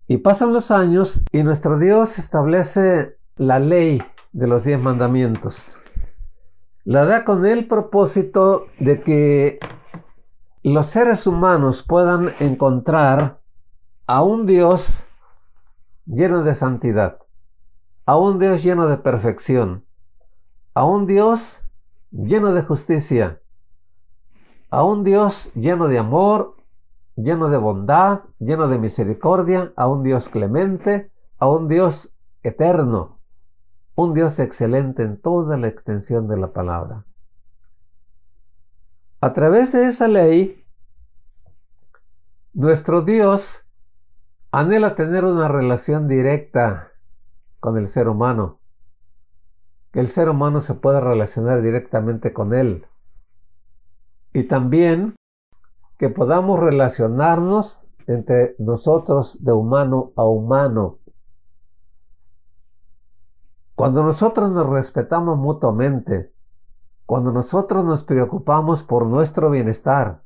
Y 0.07 0.17
pasan 0.17 0.53
los 0.53 0.71
años 0.71 1.23
y 1.31 1.43
nuestro 1.43 1.77
Dios 1.77 2.17
establece 2.19 3.17
la 3.35 3.59
ley 3.59 4.01
de 4.31 4.47
los 4.47 4.63
diez 4.63 4.79
mandamientos. 4.79 5.77
La 6.83 7.05
da 7.05 7.25
con 7.25 7.45
el 7.45 7.67
propósito 7.67 8.67
de 8.79 9.01
que 9.01 9.59
los 10.63 10.87
seres 10.87 11.27
humanos 11.27 11.83
puedan 11.83 12.31
encontrar 12.39 13.39
a 14.07 14.23
un 14.23 14.45
Dios 14.45 15.07
lleno 16.05 16.43
de 16.43 16.55
santidad, 16.55 17.19
a 18.05 18.17
un 18.17 18.39
Dios 18.39 18.63
lleno 18.63 18.87
de 18.87 18.97
perfección, 18.97 19.85
a 20.73 20.83
un 20.83 21.05
Dios 21.05 21.63
lleno 22.11 22.53
de 22.53 22.63
justicia, 22.63 23.41
a 24.69 24.83
un 24.83 25.03
Dios 25.03 25.51
lleno 25.53 25.87
de 25.87 25.99
amor, 25.99 26.55
lleno 27.15 27.49
de 27.49 27.57
bondad, 27.57 28.21
lleno 28.39 28.67
de 28.67 28.79
misericordia, 28.79 29.73
a 29.75 29.87
un 29.87 30.03
Dios 30.03 30.29
clemente, 30.29 31.11
a 31.37 31.47
un 31.47 31.67
Dios 31.67 32.15
eterno, 32.43 33.18
un 34.01 34.13
Dios 34.13 34.39
excelente 34.39 35.03
en 35.03 35.19
toda 35.19 35.57
la 35.57 35.67
extensión 35.67 36.29
de 36.29 36.37
la 36.37 36.53
palabra. 36.53 37.05
A 39.19 39.33
través 39.33 39.73
de 39.73 39.87
esa 39.87 40.07
ley, 40.07 40.63
nuestro 42.53 43.01
Dios 43.01 43.65
anhela 44.51 44.95
tener 44.95 45.25
una 45.25 45.49
relación 45.49 46.07
directa 46.07 46.93
con 47.59 47.77
el 47.77 47.89
ser 47.89 48.07
humano, 48.07 48.61
que 49.91 49.99
el 49.99 50.07
ser 50.07 50.29
humano 50.29 50.61
se 50.61 50.75
pueda 50.75 51.01
relacionar 51.01 51.61
directamente 51.61 52.31
con 52.31 52.53
Él. 52.53 52.85
Y 54.31 54.43
también 54.43 55.15
que 55.97 56.09
podamos 56.09 56.57
relacionarnos 56.57 57.81
entre 58.07 58.55
nosotros 58.59 59.43
de 59.43 59.51
humano 59.51 60.13
a 60.15 60.23
humano. 60.23 60.99
Cuando 63.79 64.03
nosotros 64.03 64.51
nos 64.51 64.67
respetamos 64.67 65.37
mutuamente, 65.37 66.33
cuando 67.05 67.31
nosotros 67.31 67.85
nos 67.85 68.03
preocupamos 68.03 68.83
por 68.83 69.05
nuestro 69.05 69.49
bienestar, 69.49 70.21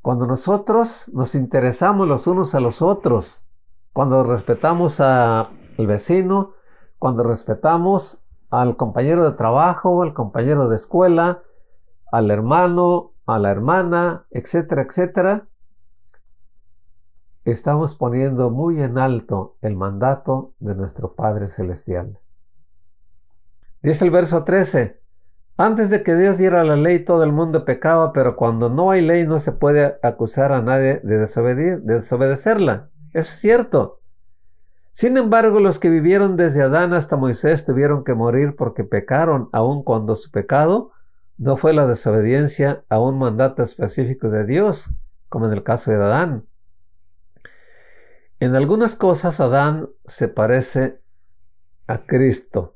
cuando 0.00 0.26
nosotros 0.26 1.08
nos 1.14 1.36
interesamos 1.36 2.08
los 2.08 2.26
unos 2.26 2.56
a 2.56 2.60
los 2.60 2.82
otros, 2.82 3.46
cuando 3.92 4.24
respetamos 4.24 4.98
al 4.98 5.46
vecino, 5.78 6.54
cuando 6.98 7.22
respetamos 7.22 8.24
al 8.50 8.76
compañero 8.76 9.30
de 9.30 9.36
trabajo, 9.36 10.02
al 10.02 10.12
compañero 10.12 10.68
de 10.68 10.74
escuela, 10.74 11.44
al 12.10 12.32
hermano, 12.32 13.12
a 13.26 13.38
la 13.38 13.52
hermana, 13.52 14.26
etcétera, 14.30 14.82
etcétera, 14.82 15.46
estamos 17.44 17.94
poniendo 17.94 18.50
muy 18.50 18.82
en 18.82 18.98
alto 18.98 19.54
el 19.60 19.76
mandato 19.76 20.54
de 20.58 20.74
nuestro 20.74 21.14
Padre 21.14 21.46
Celestial. 21.46 22.18
Dice 23.82 24.04
el 24.04 24.10
verso 24.12 24.44
13, 24.44 25.00
antes 25.56 25.90
de 25.90 26.02
que 26.02 26.14
Dios 26.14 26.38
diera 26.38 26.64
la 26.64 26.76
ley 26.76 27.04
todo 27.04 27.24
el 27.24 27.32
mundo 27.32 27.64
pecaba, 27.64 28.12
pero 28.12 28.36
cuando 28.36 28.70
no 28.70 28.90
hay 28.90 29.02
ley 29.02 29.26
no 29.26 29.38
se 29.38 29.52
puede 29.52 29.98
acusar 30.02 30.52
a 30.52 30.62
nadie 30.62 31.00
de, 31.02 31.18
desobedecerla. 31.18 32.90
Eso 33.12 33.32
es 33.32 33.38
cierto. 33.38 34.00
Sin 34.92 35.16
embargo, 35.16 35.60
los 35.60 35.78
que 35.78 35.90
vivieron 35.90 36.36
desde 36.36 36.62
Adán 36.62 36.94
hasta 36.94 37.16
Moisés 37.16 37.64
tuvieron 37.64 38.04
que 38.04 38.14
morir 38.14 38.56
porque 38.56 38.84
pecaron, 38.84 39.48
aun 39.52 39.82
cuando 39.82 40.16
su 40.16 40.30
pecado 40.30 40.92
no 41.36 41.56
fue 41.56 41.72
la 41.72 41.86
desobediencia 41.86 42.84
a 42.88 43.00
un 43.00 43.18
mandato 43.18 43.62
específico 43.62 44.30
de 44.30 44.46
Dios, 44.46 44.90
como 45.28 45.46
en 45.46 45.52
el 45.52 45.62
caso 45.62 45.90
de 45.90 45.96
Adán. 45.96 46.46
En 48.38 48.54
algunas 48.54 48.96
cosas 48.96 49.40
Adán 49.40 49.88
se 50.04 50.28
parece 50.28 51.00
a 51.86 51.98
Cristo. 52.06 52.74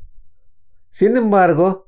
Sin 0.90 1.16
embargo, 1.16 1.86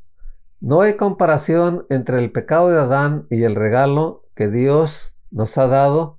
no 0.61 0.81
hay 0.81 0.97
comparación 0.97 1.87
entre 1.89 2.19
el 2.19 2.33
pecado 2.33 2.69
de 2.69 2.81
Adán 2.81 3.27
y 3.31 3.45
el 3.45 3.55
regalo 3.55 4.25
que 4.35 4.49
Dios 4.49 5.17
nos 5.31 5.57
ha 5.59 5.67
dado. 5.67 6.19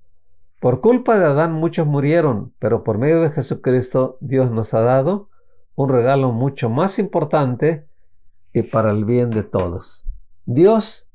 Por 0.59 0.81
culpa 0.81 1.17
de 1.17 1.25
Adán 1.25 1.53
muchos 1.53 1.87
murieron, 1.87 2.53
pero 2.59 2.83
por 2.83 2.97
medio 2.97 3.21
de 3.21 3.31
Jesucristo 3.31 4.17
Dios 4.21 4.51
nos 4.51 4.73
ha 4.73 4.81
dado 4.81 5.29
un 5.75 5.89
regalo 5.89 6.31
mucho 6.31 6.69
más 6.69 6.99
importante 6.99 7.87
y 8.53 8.63
para 8.63 8.91
el 8.91 9.05
bien 9.05 9.29
de 9.29 9.43
todos. 9.43 10.05
Dios 10.45 11.09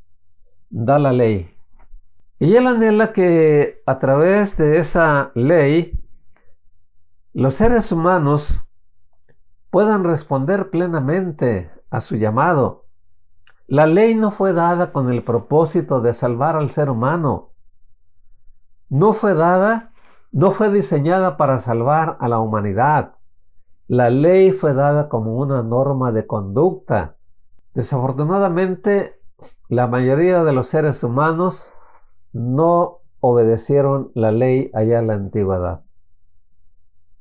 da 0.71 0.99
la 0.99 1.13
ley. 1.13 1.51
Y 2.39 2.57
Él 2.57 2.67
anhela 2.67 3.13
que 3.13 3.83
a 3.87 3.97
través 3.97 4.57
de 4.57 4.79
esa 4.79 5.33
ley 5.35 6.01
los 7.33 7.55
seres 7.55 7.91
humanos 7.93 8.65
puedan 9.75 10.05
responder 10.05 10.71
plenamente 10.71 11.73
a 11.91 12.01
su 12.01 12.15
llamado 12.15 12.85
la 13.67 13.87
ley 13.87 14.15
no 14.15 14.31
fue 14.31 14.53
dada 14.53 14.93
con 14.93 15.11
el 15.11 15.25
propósito 15.25 16.01
de 16.03 16.13
salvar 16.13 16.55
al 16.55 16.71
ser 16.71 16.91
humano. 16.91 17.53
No 18.91 19.15
fue 19.15 19.35
dada, 19.35 19.93
no 20.33 20.51
fue 20.51 20.71
diseñada 20.71 21.39
para 21.39 21.59
salvar 21.59 22.19
a 22.21 22.29
la 22.29 22.41
humanidad. 22.41 23.15
La 23.89 24.11
ley 24.11 24.53
fue 24.53 24.75
dada 24.75 25.09
como 25.09 25.37
una 25.37 25.63
norma 25.63 26.13
de 26.13 26.27
conducta. 26.27 27.17
Desafortunadamente, 27.73 29.21
la 29.69 29.87
mayoría 29.87 30.45
de 30.45 30.53
los 30.53 30.69
seres 30.69 31.03
humanos 31.03 31.73
no 32.33 32.99
obedecieron 33.21 34.13
la 34.15 34.31
ley 34.31 34.71
allá 34.75 34.99
en 34.99 35.07
la 35.07 35.15
antigüedad. 35.15 35.85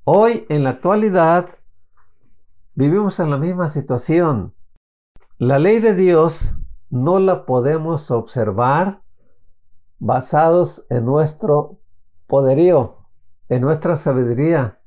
Hoy, 0.03 0.45
en 0.49 0.65
la 0.65 0.71
actualidad, 0.71 1.47
vivimos 2.75 3.19
en 3.19 3.29
la 3.29 3.37
misma 3.37 3.69
situación. 3.69 4.53
La 5.37 5.59
ley 5.59 5.79
de 5.79 5.95
Dios 5.95 6.57
no 6.89 7.19
la 7.19 7.45
podemos 7.45 8.11
observar 8.11 9.01
basados 9.99 10.85
en 10.89 11.05
nuestro 11.05 11.79
poderío, 12.27 13.07
en 13.49 13.61
nuestra 13.61 13.95
sabiduría, 13.95 14.79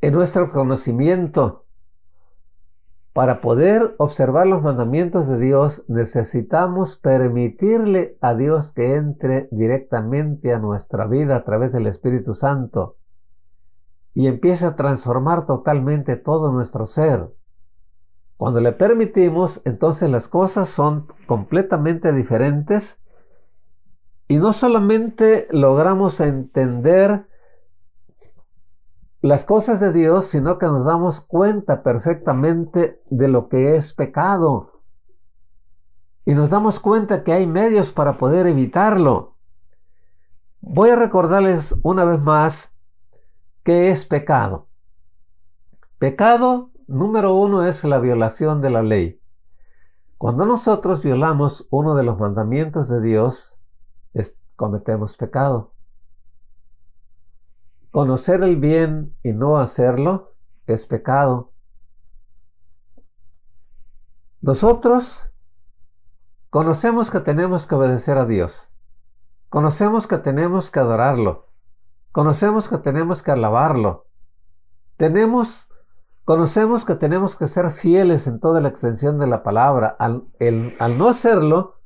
en 0.00 0.14
nuestro 0.14 0.48
conocimiento. 0.48 1.66
Para 3.12 3.40
poder 3.40 3.94
observar 3.98 4.46
los 4.46 4.62
mandamientos 4.62 5.26
de 5.26 5.38
Dios 5.38 5.84
necesitamos 5.88 6.96
permitirle 6.96 8.16
a 8.20 8.34
Dios 8.34 8.72
que 8.72 8.94
entre 8.94 9.48
directamente 9.50 10.52
a 10.52 10.58
nuestra 10.58 11.06
vida 11.06 11.36
a 11.36 11.44
través 11.44 11.72
del 11.72 11.86
Espíritu 11.86 12.34
Santo 12.34 12.96
y 14.18 14.26
empiece 14.26 14.66
a 14.66 14.74
transformar 14.74 15.46
totalmente 15.46 16.16
todo 16.16 16.50
nuestro 16.50 16.88
ser. 16.88 17.32
Cuando 18.36 18.60
le 18.60 18.72
permitimos, 18.72 19.62
entonces 19.64 20.10
las 20.10 20.26
cosas 20.26 20.68
son 20.68 21.06
completamente 21.28 22.12
diferentes 22.12 23.00
y 24.26 24.38
no 24.38 24.52
solamente 24.52 25.46
logramos 25.52 26.18
entender 26.18 27.28
las 29.20 29.44
cosas 29.44 29.78
de 29.78 29.92
Dios, 29.92 30.24
sino 30.24 30.58
que 30.58 30.66
nos 30.66 30.84
damos 30.84 31.20
cuenta 31.20 31.84
perfectamente 31.84 33.00
de 33.10 33.28
lo 33.28 33.48
que 33.48 33.76
es 33.76 33.92
pecado. 33.92 34.82
Y 36.24 36.34
nos 36.34 36.50
damos 36.50 36.80
cuenta 36.80 37.22
que 37.22 37.34
hay 37.34 37.46
medios 37.46 37.92
para 37.92 38.14
poder 38.14 38.48
evitarlo. 38.48 39.36
Voy 40.60 40.90
a 40.90 40.96
recordarles 40.96 41.76
una 41.84 42.04
vez 42.04 42.20
más 42.20 42.74
qué 43.68 43.90
es 43.90 44.06
pecado. 44.06 44.66
Pecado 45.98 46.70
Número 46.86 47.34
uno 47.34 47.66
es 47.66 47.84
la 47.84 47.98
violación 47.98 48.62
de 48.62 48.70
la 48.70 48.82
ley. 48.82 49.20
Cuando 50.16 50.46
nosotros 50.46 51.02
violamos 51.02 51.68
uno 51.68 51.94
de 51.94 52.02
los 52.02 52.18
mandamientos 52.18 52.88
de 52.88 53.02
Dios, 53.02 53.60
cometemos 54.56 55.18
pecado. 55.18 55.74
Conocer 57.90 58.42
el 58.42 58.56
bien 58.56 59.14
y 59.22 59.34
no 59.34 59.58
hacerlo 59.58 60.32
es 60.66 60.86
pecado. 60.86 61.52
Nosotros 64.40 65.30
conocemos 66.48 67.10
que 67.10 67.20
tenemos 67.20 67.66
que 67.66 67.74
obedecer 67.74 68.16
a 68.16 68.24
Dios. 68.24 68.70
Conocemos 69.50 70.06
que 70.06 70.16
tenemos 70.16 70.70
que 70.70 70.80
adorarlo. 70.80 71.47
Conocemos 72.12 72.68
que 72.68 72.78
tenemos 72.78 73.22
que 73.22 73.30
alabarlo. 73.30 74.06
Tenemos 74.96 75.68
Conocemos 76.28 76.84
que 76.84 76.94
tenemos 76.94 77.36
que 77.36 77.46
ser 77.46 77.70
fieles 77.70 78.26
en 78.26 78.38
toda 78.38 78.60
la 78.60 78.68
extensión 78.68 79.18
de 79.18 79.26
la 79.26 79.42
palabra. 79.42 79.96
Al, 79.98 80.28
al 80.78 80.98
no 80.98 81.08
hacerlo, 81.08 81.80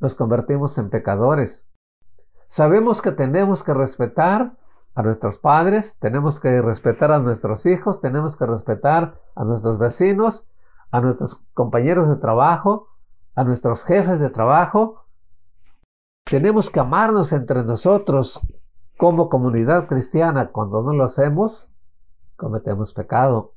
nos 0.00 0.16
convertimos 0.16 0.76
en 0.78 0.90
pecadores. 0.90 1.68
Sabemos 2.48 3.00
que 3.00 3.12
tenemos 3.12 3.62
que 3.62 3.74
respetar 3.74 4.56
a 4.96 5.02
nuestros 5.04 5.38
padres, 5.38 6.00
tenemos 6.00 6.40
que 6.40 6.60
respetar 6.62 7.12
a 7.12 7.20
nuestros 7.20 7.64
hijos, 7.64 8.00
tenemos 8.00 8.36
que 8.36 8.46
respetar 8.46 9.20
a 9.36 9.44
nuestros 9.44 9.78
vecinos, 9.78 10.48
a 10.90 11.00
nuestros 11.00 11.40
compañeros 11.54 12.08
de 12.08 12.16
trabajo, 12.16 12.88
a 13.36 13.44
nuestros 13.44 13.84
jefes 13.84 14.18
de 14.18 14.30
trabajo. 14.30 15.06
Tenemos 16.24 16.70
que 16.70 16.80
amarnos 16.80 17.32
entre 17.32 17.62
nosotros 17.62 18.40
como 18.96 19.28
comunidad 19.28 19.86
cristiana. 19.86 20.50
Cuando 20.52 20.82
no 20.82 20.92
lo 20.92 21.04
hacemos, 21.04 21.70
cometemos 22.36 22.92
pecado. 22.92 23.54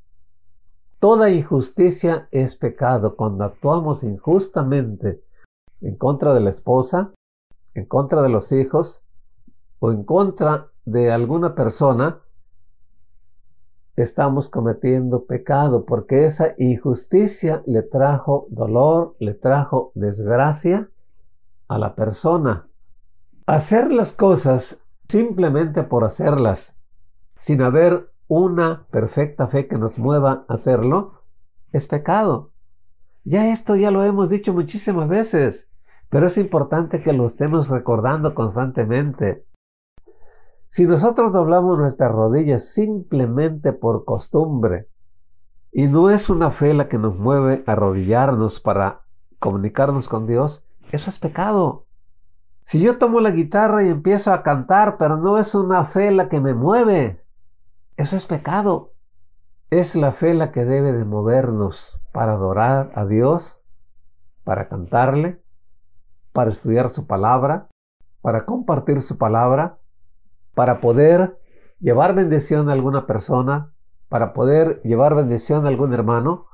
Toda 1.00 1.30
injusticia 1.30 2.28
es 2.32 2.56
pecado 2.56 3.16
cuando 3.16 3.46
actuamos 3.46 4.04
injustamente 4.04 5.24
en 5.82 5.96
contra 5.96 6.34
de 6.34 6.42
la 6.42 6.50
esposa, 6.50 7.14
en 7.74 7.86
contra 7.86 8.22
de 8.22 8.30
los 8.30 8.52
hijos 8.52 9.06
o 9.80 9.92
en 9.94 10.04
contra 10.04 10.72
de 10.84 11.12
alguna 11.12 11.56
persona. 11.56 12.22
Estamos 13.96 14.50
cometiendo 14.50 15.26
pecado 15.26 15.86
porque 15.86 16.26
esa 16.26 16.54
injusticia 16.58 17.64
le 17.66 17.82
trajo 17.82 18.48
dolor, 18.50 19.16
le 19.20 19.34
trajo 19.34 19.92
desgracia 19.96 20.90
a 21.70 21.78
la 21.78 21.96
persona. 21.96 22.68
Hacer 23.46 23.92
las 23.92 24.12
cosas 24.14 24.86
simplemente 25.10 25.84
por 25.84 26.04
hacerlas, 26.04 26.78
sin 27.38 27.62
haber 27.64 28.14
una 28.28 28.86
perfecta 28.92 29.48
fe 29.48 29.68
que 29.68 29.80
nos 29.80 29.98
mueva 29.98 30.46
a 30.48 30.54
hacerlo, 30.54 31.24
es 31.72 31.88
pecado. 31.88 32.52
Ya 33.24 33.52
esto 33.52 33.76
ya 33.76 33.90
lo 33.90 34.04
hemos 34.04 34.30
dicho 34.30 34.54
muchísimas 34.54 35.10
veces, 35.10 35.70
pero 36.10 36.28
es 36.28 36.38
importante 36.38 37.02
que 37.02 37.14
lo 37.14 37.26
estemos 37.26 37.70
recordando 37.70 38.36
constantemente. 38.36 39.46
Si 40.68 40.86
nosotros 40.86 41.34
doblamos 41.34 41.80
nuestras 41.80 42.12
rodillas 42.12 42.70
simplemente 42.70 43.74
por 43.74 44.06
costumbre, 44.06 44.90
y 45.72 45.88
no 45.88 46.12
es 46.12 46.30
una 46.30 46.52
fe 46.52 46.74
la 46.76 46.88
que 46.88 47.00
nos 47.00 47.18
mueve 47.18 47.64
a 47.66 47.72
arrodillarnos 47.74 48.60
para 48.60 49.06
comunicarnos 49.40 50.08
con 50.08 50.28
Dios, 50.28 50.64
eso 50.92 51.10
es 51.10 51.18
pecado. 51.18 51.89
Si 52.70 52.80
yo 52.80 53.00
tomo 53.00 53.20
la 53.20 53.32
guitarra 53.32 53.82
y 53.82 53.90
empiezo 53.90 54.32
a 54.32 54.44
cantar, 54.44 54.98
pero 55.00 55.18
no 55.18 55.40
es 55.40 55.56
una 55.56 55.86
fe 55.86 56.12
la 56.12 56.28
que 56.28 56.40
me 56.40 56.54
mueve, 56.54 57.26
eso 57.98 58.16
es 58.16 58.28
pecado. 58.28 58.94
Es 59.72 59.96
la 59.96 60.12
fe 60.12 60.36
la 60.36 60.52
que 60.52 60.66
debe 60.66 60.94
de 60.94 61.04
movernos 61.04 62.00
para 62.12 62.34
adorar 62.34 62.92
a 62.94 63.08
Dios, 63.08 63.64
para 64.44 64.70
cantarle, 64.70 65.42
para 66.32 66.52
estudiar 66.52 66.90
su 66.90 67.08
palabra, 67.08 67.70
para 68.22 68.46
compartir 68.46 69.02
su 69.02 69.18
palabra, 69.18 69.80
para 70.54 70.80
poder 70.80 71.40
llevar 71.80 72.14
bendición 72.14 72.70
a 72.70 72.74
alguna 72.74 73.08
persona, 73.08 73.74
para 74.10 74.32
poder 74.32 74.80
llevar 74.84 75.16
bendición 75.16 75.66
a 75.66 75.70
algún 75.70 75.92
hermano, 75.92 76.46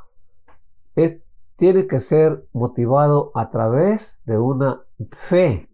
tiene 1.58 1.88
que 1.88 2.00
ser 2.00 2.48
motivado 2.54 3.34
a 3.36 3.50
través 3.50 4.22
de 4.24 4.38
una 4.38 4.82
fe, 5.12 5.68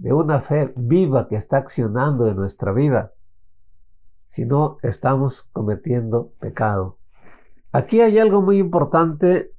de 0.00 0.14
una 0.14 0.40
fe 0.40 0.72
viva 0.76 1.28
que 1.28 1.36
está 1.36 1.58
accionando 1.58 2.26
en 2.26 2.36
nuestra 2.36 2.72
vida. 2.72 3.12
Si 4.28 4.46
no, 4.46 4.78
estamos 4.82 5.42
cometiendo 5.52 6.32
pecado. 6.40 6.96
Aquí 7.70 8.00
hay 8.00 8.18
algo 8.18 8.40
muy 8.40 8.58
importante 8.58 9.52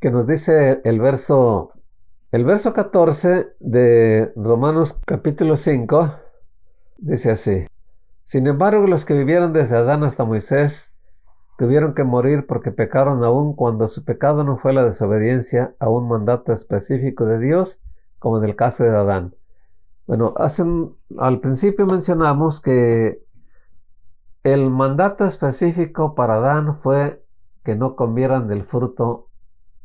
que 0.00 0.10
nos 0.10 0.26
dice 0.26 0.80
el 0.84 0.98
verso, 0.98 1.72
el 2.30 2.44
verso 2.46 2.72
14 2.72 3.54
de 3.60 4.32
Romanos 4.34 4.98
capítulo 5.04 5.56
5, 5.56 6.10
dice 6.96 7.30
así. 7.30 7.66
Sin 8.24 8.46
embargo, 8.46 8.86
los 8.86 9.04
que 9.04 9.12
vivieron 9.12 9.52
desde 9.52 9.76
Adán 9.76 10.04
hasta 10.04 10.24
Moisés 10.24 10.94
tuvieron 11.58 11.92
que 11.94 12.02
morir 12.02 12.46
porque 12.46 12.70
pecaron 12.72 13.24
aún 13.24 13.54
cuando 13.54 13.88
su 13.88 14.06
pecado 14.06 14.42
no 14.42 14.56
fue 14.56 14.72
la 14.72 14.86
desobediencia 14.86 15.74
a 15.78 15.90
un 15.90 16.08
mandato 16.08 16.54
específico 16.54 17.26
de 17.26 17.38
Dios, 17.38 17.82
como 18.18 18.38
en 18.38 18.44
el 18.44 18.56
caso 18.56 18.84
de 18.84 18.96
Adán. 18.96 19.34
Bueno, 20.06 20.34
al 21.18 21.40
principio 21.40 21.86
mencionamos 21.86 22.60
que 22.60 23.24
el 24.42 24.70
mandato 24.70 25.24
específico 25.24 26.14
para 26.14 26.36
Adán 26.36 26.74
fue 26.74 27.24
que 27.64 27.76
no 27.76 27.94
comieran 27.94 28.48
del 28.48 28.64
fruto 28.64 29.28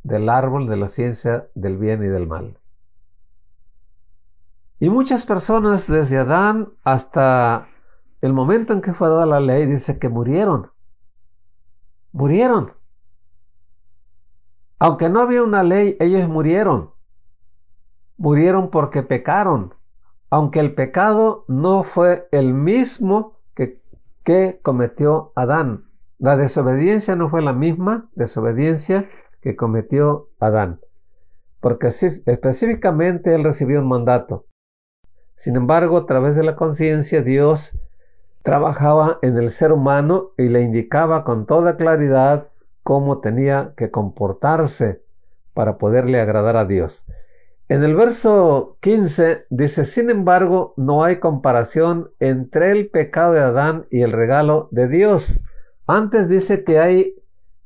del 0.03 0.29
árbol 0.29 0.67
de 0.67 0.77
la 0.77 0.89
ciencia 0.89 1.49
del 1.53 1.77
bien 1.77 2.03
y 2.03 2.07
del 2.07 2.27
mal. 2.27 2.59
Y 4.79 4.89
muchas 4.89 5.25
personas 5.25 5.87
desde 5.87 6.17
Adán 6.17 6.73
hasta 6.83 7.67
el 8.21 8.33
momento 8.33 8.73
en 8.73 8.81
que 8.81 8.93
fue 8.93 9.09
dada 9.09 9.25
la 9.25 9.39
ley 9.39 9.65
dice 9.65 9.99
que 9.99 10.09
murieron 10.09 10.71
murieron. 12.17 12.73
Aunque 14.79 15.07
no 15.09 15.21
había 15.21 15.43
una 15.43 15.63
ley, 15.63 15.97
ellos 15.99 16.27
murieron. 16.27 16.91
Murieron 18.17 18.69
porque 18.71 19.03
pecaron. 19.03 19.75
Aunque 20.29 20.59
el 20.59 20.75
pecado 20.75 21.45
no 21.47 21.83
fue 21.83 22.27
el 22.31 22.53
mismo 22.53 23.37
que, 23.55 24.59
cometió 24.61 25.31
Adán. 25.35 25.85
La 26.17 26.35
desobediencia 26.35 27.15
no 27.15 27.29
fue 27.29 27.41
la 27.41 27.53
misma 27.53 28.09
desobediencia 28.13 29.07
que 29.39 29.55
cometió 29.55 30.29
Adán. 30.39 30.81
Porque 31.61 31.87
específicamente 31.87 33.33
él 33.33 33.45
recibió 33.45 33.79
un 33.79 33.87
mandato. 33.87 34.45
Sin 35.35 35.55
embargo, 35.55 35.97
a 35.97 36.05
través 36.05 36.35
de 36.35 36.43
la 36.43 36.57
conciencia, 36.57 37.21
Dios 37.21 37.79
trabajaba 38.43 39.19
en 39.21 39.37
el 39.37 39.49
ser 39.49 39.71
humano 39.71 40.31
y 40.37 40.49
le 40.49 40.61
indicaba 40.61 41.23
con 41.23 41.45
toda 41.45 41.77
claridad 41.77 42.49
cómo 42.83 43.19
tenía 43.19 43.73
que 43.77 43.91
comportarse 43.91 45.03
para 45.53 45.77
poderle 45.77 46.19
agradar 46.19 46.57
a 46.57 46.65
Dios. 46.65 47.05
En 47.69 47.83
el 47.83 47.95
verso 47.95 48.77
15 48.81 49.47
dice, 49.49 49.83
sin 49.83 50.09
embargo, 50.09 50.73
no 50.77 51.03
hay 51.03 51.19
comparación 51.19 52.11
entre 52.19 52.71
el 52.71 52.89
pecado 52.89 53.33
de 53.33 53.41
Adán 53.41 53.87
y 53.91 54.01
el 54.03 54.13
regalo 54.13 54.69
de 54.71 54.87
Dios. 54.87 55.43
Antes 55.85 56.29
dice 56.29 56.63
que 56.63 56.79
hay 56.79 57.15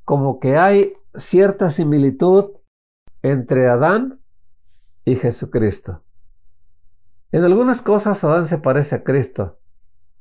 como 0.04 0.40
que 0.40 0.58
hay 0.58 0.94
cierta 1.14 1.70
similitud 1.70 2.52
entre 3.22 3.68
Adán 3.68 4.20
y 5.06 5.16
Jesucristo. 5.18 6.02
En 7.32 7.44
algunas 7.44 7.84
cosas 7.84 8.24
Adán 8.24 8.48
se 8.48 8.58
parece 8.58 8.96
a 8.96 9.04
Cristo, 9.04 9.60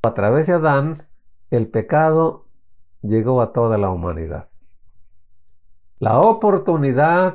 a 0.02 0.14
través 0.14 0.46
de 0.46 0.54
Adán, 0.54 1.08
el 1.50 1.68
pecado 1.68 2.46
llegó 3.02 3.40
a 3.40 3.52
toda 3.52 3.78
la 3.78 3.90
humanidad. 3.90 4.48
La 5.98 6.20
oportunidad 6.20 7.34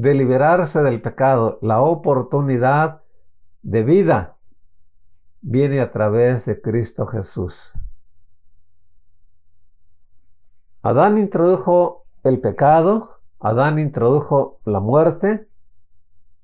de 0.00 0.14
liberarse 0.14 0.82
del 0.82 1.02
pecado, 1.02 1.58
la 1.60 1.82
oportunidad 1.82 3.02
de 3.62 3.82
vida, 3.82 4.38
viene 5.42 5.82
a 5.82 5.90
través 5.90 6.46
de 6.46 6.58
Cristo 6.62 7.06
Jesús. 7.06 7.74
Adán 10.80 11.18
introdujo 11.18 12.06
el 12.22 12.40
pecado, 12.40 13.20
Adán 13.38 13.78
introdujo 13.78 14.60
la 14.64 14.80
muerte 14.80 15.48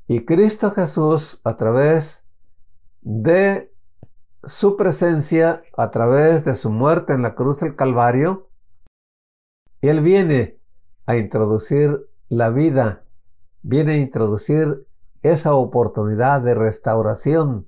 y 0.07 0.27
Cristo 0.27 0.71
Jesús 0.71 1.41
a 1.43 1.57
través 1.57 2.27
de 3.01 3.73
su 4.45 4.77
presencia 4.77 5.63
a 5.79 5.91
través 5.91 6.45
de 6.45 6.55
su 6.55 6.71
muerte 6.71 7.15
en 7.15 7.23
la 7.23 7.35
cruz 7.35 7.61
del 7.61 7.75
Calvario, 7.75 8.51
Él 9.81 10.03
viene 10.03 10.61
a 11.07 11.17
introducir 11.17 12.09
la 12.29 12.51
vida, 12.51 13.06
viene 13.67 13.95
a 13.95 13.97
introducir 13.97 14.87
esa 15.23 15.55
oportunidad 15.55 16.41
de 16.41 16.55
restauración, 16.55 17.67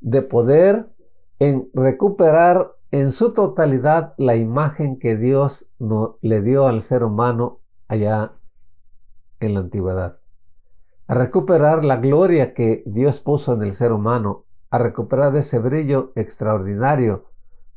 de 0.00 0.20
poder 0.20 0.90
en 1.38 1.70
recuperar 1.72 2.72
en 2.90 3.12
su 3.12 3.32
totalidad 3.32 4.12
la 4.18 4.36
imagen 4.36 4.98
que 4.98 5.16
Dios 5.16 5.72
le 6.20 6.42
dio 6.42 6.66
al 6.66 6.82
ser 6.82 7.02
humano 7.02 7.60
allá 7.88 8.32
en 9.40 9.54
la 9.54 9.60
antigüedad. 9.60 10.18
A 11.06 11.14
recuperar 11.14 11.82
la 11.82 11.96
gloria 11.96 12.52
que 12.52 12.82
Dios 12.84 13.20
puso 13.20 13.54
en 13.54 13.62
el 13.62 13.72
ser 13.72 13.92
humano 13.92 14.44
a 14.68 14.76
recuperar 14.76 15.34
ese 15.36 15.58
brillo 15.60 16.12
extraordinario 16.14 17.24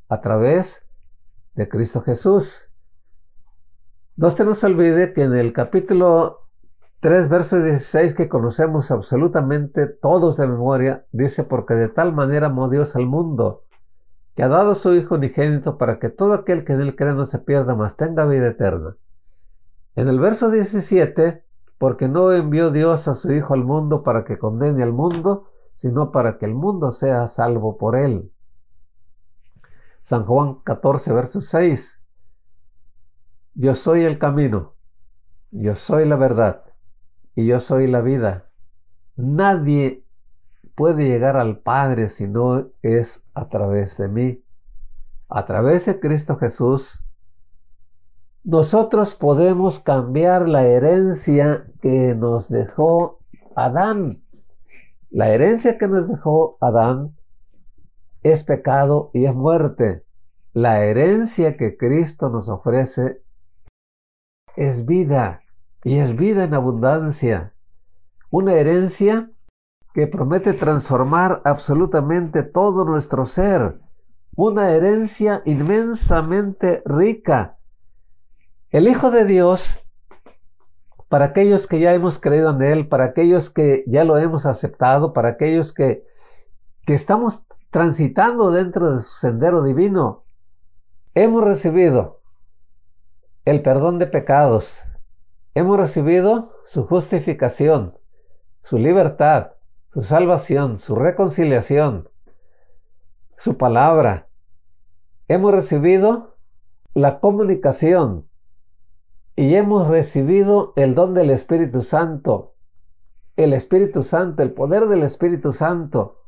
a 0.10 0.20
través 0.20 0.90
de 1.54 1.70
Cristo 1.70 2.02
Jesús. 2.02 2.70
No 4.18 4.30
se 4.30 4.44
nos 4.44 4.62
olvide 4.66 5.14
que 5.14 5.24
en 5.24 5.36
el 5.36 5.54
capítulo 5.54 6.45
3, 7.02 7.30
verso 7.30 7.62
16, 7.62 8.14
que 8.16 8.30
conocemos 8.30 8.90
absolutamente 8.90 9.88
todos 9.88 10.38
de 10.38 10.48
memoria, 10.48 11.06
dice, 11.12 11.44
porque 11.44 11.76
de 11.76 11.88
tal 11.88 12.14
manera 12.14 12.48
amó 12.48 12.70
Dios 12.70 12.96
al 12.96 13.06
mundo, 13.06 13.64
que 14.34 14.44
ha 14.44 14.48
dado 14.48 14.76
su 14.76 14.94
Hijo 14.96 15.16
unigénito 15.16 15.78
para 15.78 16.00
que 16.00 16.10
todo 16.10 16.34
aquel 16.34 16.64
que 16.64 16.74
en 16.74 16.82
él 16.82 16.96
cree 16.96 17.14
no 17.14 17.26
se 17.26 17.40
pierda, 17.40 17.76
mas 17.76 17.96
tenga 17.96 18.26
vida 18.26 18.48
eterna. 18.48 18.98
En 19.96 20.08
el 20.08 20.20
verso 20.20 20.50
17, 20.50 21.44
porque 21.78 22.08
no 22.08 22.32
envió 22.32 22.72
Dios 22.72 23.08
a 23.08 23.14
su 23.14 23.32
Hijo 23.32 23.54
al 23.54 23.64
mundo 23.64 24.02
para 24.02 24.24
que 24.24 24.40
condene 24.40 24.82
al 24.82 24.94
mundo, 24.94 25.52
sino 25.76 26.12
para 26.12 26.38
que 26.38 26.46
el 26.46 26.56
mundo 26.56 26.92
sea 26.92 27.28
salvo 27.28 27.78
por 27.78 27.98
él. 27.98 28.32
San 30.02 30.26
Juan 30.26 30.56
14, 30.64 31.14
verso 31.14 31.42
6. 31.42 32.02
Yo 33.54 33.76
soy 33.76 34.06
el 34.06 34.18
camino, 34.18 34.74
yo 35.52 35.76
soy 35.76 36.06
la 36.06 36.16
verdad 36.16 36.64
y 37.36 37.46
yo 37.46 37.60
soy 37.60 37.88
la 37.88 38.02
vida. 38.02 38.50
Nadie 39.18 40.04
puede 40.74 41.08
llegar 41.08 41.38
al 41.38 41.60
Padre 41.60 42.10
si 42.10 42.28
no 42.28 42.72
es 42.82 43.24
a 43.34 43.50
través 43.50 43.98
de 43.98 44.08
mí. 44.08 44.44
A 45.28 45.46
través 45.46 45.86
de 45.86 46.00
Cristo 46.00 46.38
Jesús, 46.38 47.06
nosotros 48.44 49.16
podemos 49.16 49.80
cambiar 49.80 50.48
la 50.48 50.64
herencia 50.66 51.66
que 51.82 52.16
nos 52.16 52.50
dejó 52.50 53.20
Adán. 53.56 54.24
La 55.10 55.30
herencia 55.30 55.78
que 55.78 55.88
nos 55.88 56.08
dejó 56.08 56.58
Adán 56.62 57.18
es 58.24 58.44
pecado 58.44 59.12
y 59.14 59.26
es 59.26 59.34
muerte. 59.34 60.06
La 60.54 60.84
herencia 60.86 61.58
que 61.58 61.76
Cristo 61.76 62.30
nos 62.30 62.48
ofrece 62.48 63.22
es 64.56 64.86
vida 64.86 65.45
y 65.86 66.00
es 66.00 66.16
vida 66.16 66.44
en 66.44 66.56
abundancia. 66.56 67.54
Una 68.32 68.56
herencia 68.56 69.32
que 69.94 70.08
promete 70.08 70.54
transformar 70.54 71.44
absolutamente 71.46 72.42
todo 72.42 72.84
nuestro 72.84 73.26
ser. 73.26 73.80
una 74.36 74.72
herencia 74.72 75.42
inmensamente 75.46 76.82
rica. 76.86 77.58
El 78.70 78.90
Hijo 78.90 79.10
de 79.10 79.24
Dios, 79.24 79.88
para 81.08 81.26
aquellos 81.26 81.68
que 81.68 81.80
ya 81.80 81.94
hemos 81.94 82.20
creído 82.20 82.50
en 82.50 82.62
Él, 82.62 82.90
para 82.90 83.06
aquellos 83.06 83.50
que 83.50 83.86
ya 83.88 84.04
lo 84.04 84.18
hemos 84.18 84.46
aceptado, 84.46 85.14
para 85.14 85.30
aquellos 85.30 85.72
que, 85.72 86.04
que 86.86 86.96
estamos 86.96 87.46
transitando 87.70 88.52
dentro 88.52 88.92
de 88.94 89.02
su 89.02 89.14
sendero 89.14 89.62
divino, 89.62 90.26
hemos 91.14 91.42
recibido 91.42 92.22
el 93.46 93.62
perdón 93.62 94.00
de 94.00 94.08
pecados, 94.08 94.84
hemos 95.56 95.78
recibido 95.78 96.52
su 96.66 96.86
justificación, 96.86 97.98
su 98.62 98.78
libertad, 98.78 99.54
su 99.94 100.04
salvación, 100.04 100.80
su 100.80 100.96
reconciliación, 100.96 102.10
su 103.38 103.58
palabra. 103.58 104.28
Hemos 105.30 105.54
recibido 105.54 106.36
la 106.94 107.20
comunicación 107.22 108.28
y 109.38 109.56
hemos 109.56 109.88
recibido 109.88 110.74
el 110.76 110.94
don 110.94 111.14
del 111.14 111.30
Espíritu 111.30 111.84
Santo. 111.84 112.56
El 113.38 113.54
Espíritu 113.54 114.04
Santo, 114.04 114.44
el 114.44 114.54
poder 114.54 114.88
del 114.88 115.04
Espíritu 115.04 115.54
Santo. 115.54 116.22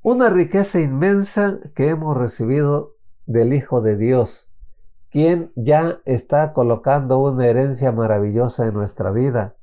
Una 0.00 0.30
riqueza 0.30 0.80
inmensa 0.80 1.60
que 1.74 1.88
hemos 1.88 2.16
recibido 2.16 2.96
del 3.26 3.52
Hijo 3.52 3.82
de 3.82 3.96
Dios, 3.96 4.51
quien 5.12 5.52
ya 5.54 6.00
está 6.06 6.54
colocando 6.54 7.18
una 7.18 7.46
herencia 7.46 7.92
maravillosa 7.92 8.66
en 8.66 8.72
nuestra 8.72 9.10
vida. 9.10 9.56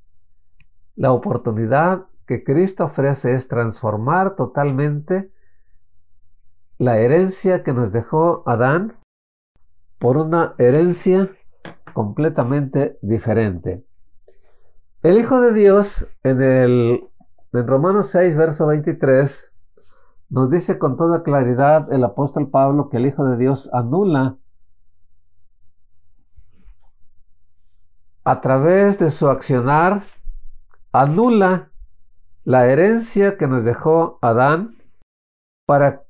La 0.96 1.12
oportunidad 1.12 2.06
que 2.28 2.44
Cristo 2.44 2.86
ofrece 2.86 3.34
es 3.34 3.48
transformar 3.48 4.36
totalmente 4.36 5.32
la 6.78 7.00
herencia 7.00 7.64
que 7.64 7.74
nos 7.74 7.92
dejó 7.92 8.44
Adán 8.46 9.00
por 9.98 10.18
una 10.18 10.54
herencia 10.60 11.30
completamente 11.94 13.00
diferente. 13.02 13.84
El 15.02 15.18
Hijo 15.18 15.42
de 15.42 15.54
Dios 15.54 16.08
en 16.24 16.42
el 16.42 17.10
en 17.52 17.68
Romanos 17.68 18.12
6 18.12 18.36
verso 18.38 18.68
23 18.68 19.52
nos 20.30 20.52
dice 20.52 20.78
con 20.78 20.96
toda 20.96 21.24
claridad 21.24 21.92
el 21.92 22.04
apóstol 22.04 22.52
Pablo 22.52 22.90
que 22.90 22.98
el 22.98 23.08
Hijo 23.08 23.26
de 23.26 23.38
Dios 23.38 23.74
anula 23.74 24.38
a 28.30 28.42
través 28.42 29.00
de 29.00 29.10
su 29.10 29.28
accionar 29.28 30.04
anula 30.92 31.72
la 32.44 32.68
herencia 32.68 33.38
que 33.38 33.48
nos 33.48 33.66
dejó 33.66 34.20
Adán 34.22 34.78
para 35.66 36.04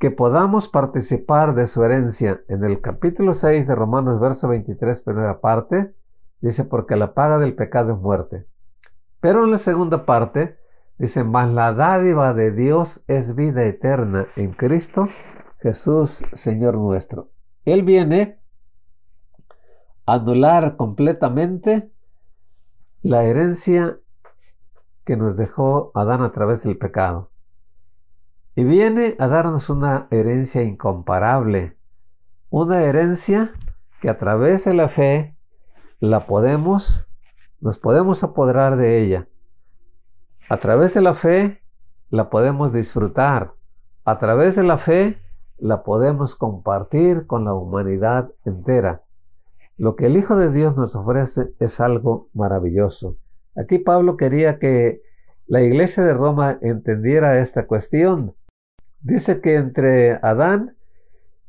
que 0.00 0.10
podamos 0.10 0.66
participar 0.66 1.54
de 1.54 1.68
su 1.68 1.84
herencia. 1.84 2.42
En 2.48 2.64
el 2.64 2.80
capítulo 2.80 3.34
6 3.34 3.68
de 3.68 3.74
Romanos, 3.76 4.18
verso 4.18 4.48
23, 4.48 5.00
primera 5.02 5.40
parte, 5.40 5.94
dice, 6.40 6.64
porque 6.64 6.96
la 6.96 7.14
paga 7.14 7.38
del 7.38 7.54
pecado 7.54 7.92
es 7.92 8.00
muerte. 8.00 8.48
Pero 9.20 9.44
en 9.44 9.52
la 9.52 9.58
segunda 9.58 10.04
parte, 10.04 10.58
dice, 10.98 11.22
mas 11.22 11.50
la 11.50 11.72
dádiva 11.72 12.34
de 12.34 12.50
Dios 12.50 13.04
es 13.06 13.36
vida 13.36 13.62
eterna 13.62 14.26
en 14.34 14.54
Cristo 14.54 15.08
Jesús, 15.60 16.24
Señor 16.32 16.74
nuestro. 16.74 17.30
Él 17.64 17.84
viene 17.84 18.39
anular 20.14 20.76
completamente 20.76 21.90
la 23.02 23.24
herencia 23.24 23.98
que 25.04 25.16
nos 25.16 25.36
dejó 25.36 25.92
Adán 25.94 26.22
a 26.22 26.30
través 26.30 26.62
del 26.62 26.78
pecado. 26.78 27.30
Y 28.54 28.64
viene 28.64 29.16
a 29.18 29.28
darnos 29.28 29.70
una 29.70 30.08
herencia 30.10 30.62
incomparable, 30.62 31.76
una 32.50 32.82
herencia 32.82 33.52
que 34.00 34.08
a 34.08 34.16
través 34.16 34.64
de 34.64 34.74
la 34.74 34.88
fe 34.88 35.36
la 36.00 36.20
podemos, 36.20 37.08
nos 37.60 37.78
podemos 37.78 38.24
apoderar 38.24 38.76
de 38.76 39.02
ella. 39.02 39.28
A 40.48 40.56
través 40.56 40.94
de 40.94 41.00
la 41.00 41.14
fe 41.14 41.62
la 42.08 42.28
podemos 42.28 42.72
disfrutar. 42.72 43.54
A 44.04 44.18
través 44.18 44.56
de 44.56 44.64
la 44.64 44.78
fe 44.78 45.22
la 45.58 45.82
podemos 45.84 46.34
compartir 46.34 47.26
con 47.26 47.44
la 47.44 47.54
humanidad 47.54 48.32
entera. 48.44 49.04
Lo 49.80 49.96
que 49.96 50.04
el 50.04 50.18
Hijo 50.18 50.36
de 50.36 50.52
Dios 50.52 50.76
nos 50.76 50.94
ofrece 50.94 51.54
es 51.58 51.80
algo 51.80 52.28
maravilloso. 52.34 53.16
Aquí 53.56 53.78
Pablo 53.78 54.18
quería 54.18 54.58
que 54.58 55.00
la 55.46 55.62
iglesia 55.62 56.04
de 56.04 56.12
Roma 56.12 56.58
entendiera 56.60 57.38
esta 57.38 57.66
cuestión. 57.66 58.36
Dice 59.00 59.40
que 59.40 59.54
entre 59.54 60.18
Adán 60.20 60.76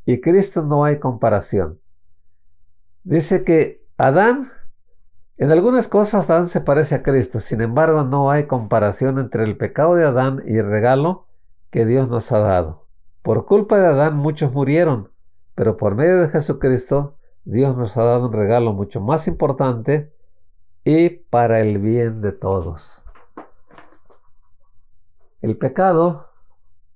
y 0.06 0.22
Cristo 0.22 0.64
no 0.64 0.86
hay 0.86 0.98
comparación. 0.98 1.82
Dice 3.04 3.44
que 3.44 3.86
Adán, 3.98 4.50
en 5.36 5.52
algunas 5.52 5.90
cosas 5.90 6.30
Adán 6.30 6.48
se 6.48 6.62
parece 6.62 6.96
a 6.96 7.04
Cristo, 7.04 7.42
sin 7.42 7.60
embargo 7.60 8.06
no 8.06 8.32
hay 8.32 8.46
comparación 8.46 9.20
entre 9.20 9.44
el 9.44 9.58
pecado 9.58 9.96
de 9.96 10.06
Adán 10.06 10.42
y 10.46 10.56
el 10.56 10.68
regalo 10.68 11.28
que 11.70 11.86
Dios 11.86 12.08
nos 12.08 12.32
ha 12.32 12.40
dado. 12.40 12.88
Por 13.24 13.46
culpa 13.46 13.78
de 13.78 13.88
Adán 13.88 14.16
muchos 14.16 14.54
murieron, 14.54 15.12
pero 15.54 15.76
por 15.76 15.96
medio 15.96 16.22
de 16.22 16.30
Jesucristo 16.30 17.18
Dios 17.44 17.76
nos 17.76 17.98
ha 17.98 18.04
dado 18.04 18.28
un 18.28 18.34
regalo 18.34 18.72
mucho 18.74 19.02
más 19.02 19.28
importante 19.28 20.14
y 20.84 21.10
para 21.10 21.60
el 21.60 21.80
bien 21.80 22.22
de 22.22 22.32
todos. 22.34 23.04
El 25.42 25.58
pecado 25.58 26.30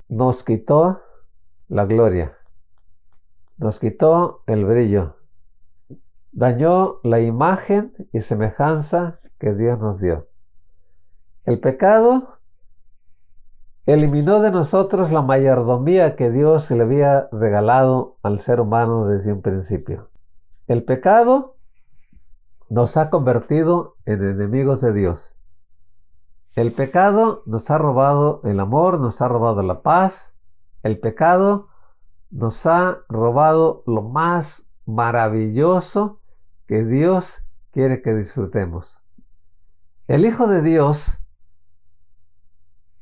nos 0.07 0.43
quitó 0.43 1.01
la 1.67 1.85
gloria, 1.85 2.37
nos 3.57 3.79
quitó 3.79 4.43
el 4.45 4.65
brillo, 4.65 5.17
dañó 6.31 6.99
la 7.03 7.19
imagen 7.21 8.07
y 8.13 8.21
semejanza 8.21 9.19
que 9.39 9.55
Dios 9.55 9.79
nos 9.79 9.99
dio. 9.99 10.27
El 11.43 11.59
pecado 11.59 12.39
eliminó 13.87 14.41
de 14.41 14.51
nosotros 14.51 15.11
la 15.11 15.23
mayordomía 15.23 16.15
que 16.15 16.29
Dios 16.29 16.69
le 16.69 16.83
había 16.83 17.29
regalado 17.31 18.17
al 18.21 18.39
ser 18.39 18.59
humano 18.59 19.07
desde 19.07 19.33
un 19.33 19.41
principio. 19.41 20.09
El 20.67 20.83
pecado 20.83 21.57
nos 22.69 22.97
ha 22.97 23.11
convertido 23.11 23.97
en 24.05 24.23
enemigos 24.23 24.81
de 24.81 24.93
Dios. 24.93 25.37
El 26.55 26.71
pecado 26.71 27.43
nos 27.45 27.69
ha 27.69 27.77
robado 27.77 28.41
el 28.45 28.59
amor, 28.59 28.99
nos 28.99 29.21
ha 29.21 29.27
robado 29.27 29.61
la 29.61 29.83
paz. 29.83 30.33
El 30.81 30.99
pecado 30.99 31.67
nos 32.31 32.65
ha 32.65 32.99
robado 33.09 33.83
lo 33.85 34.01
más 34.01 34.71
maravilloso 34.85 36.19
que 36.65 36.83
Dios 36.83 37.45
quiere 37.71 38.01
que 38.01 38.15
disfrutemos. 38.15 39.03
El 40.07 40.25
Hijo 40.25 40.47
de 40.47 40.63
Dios 40.63 41.19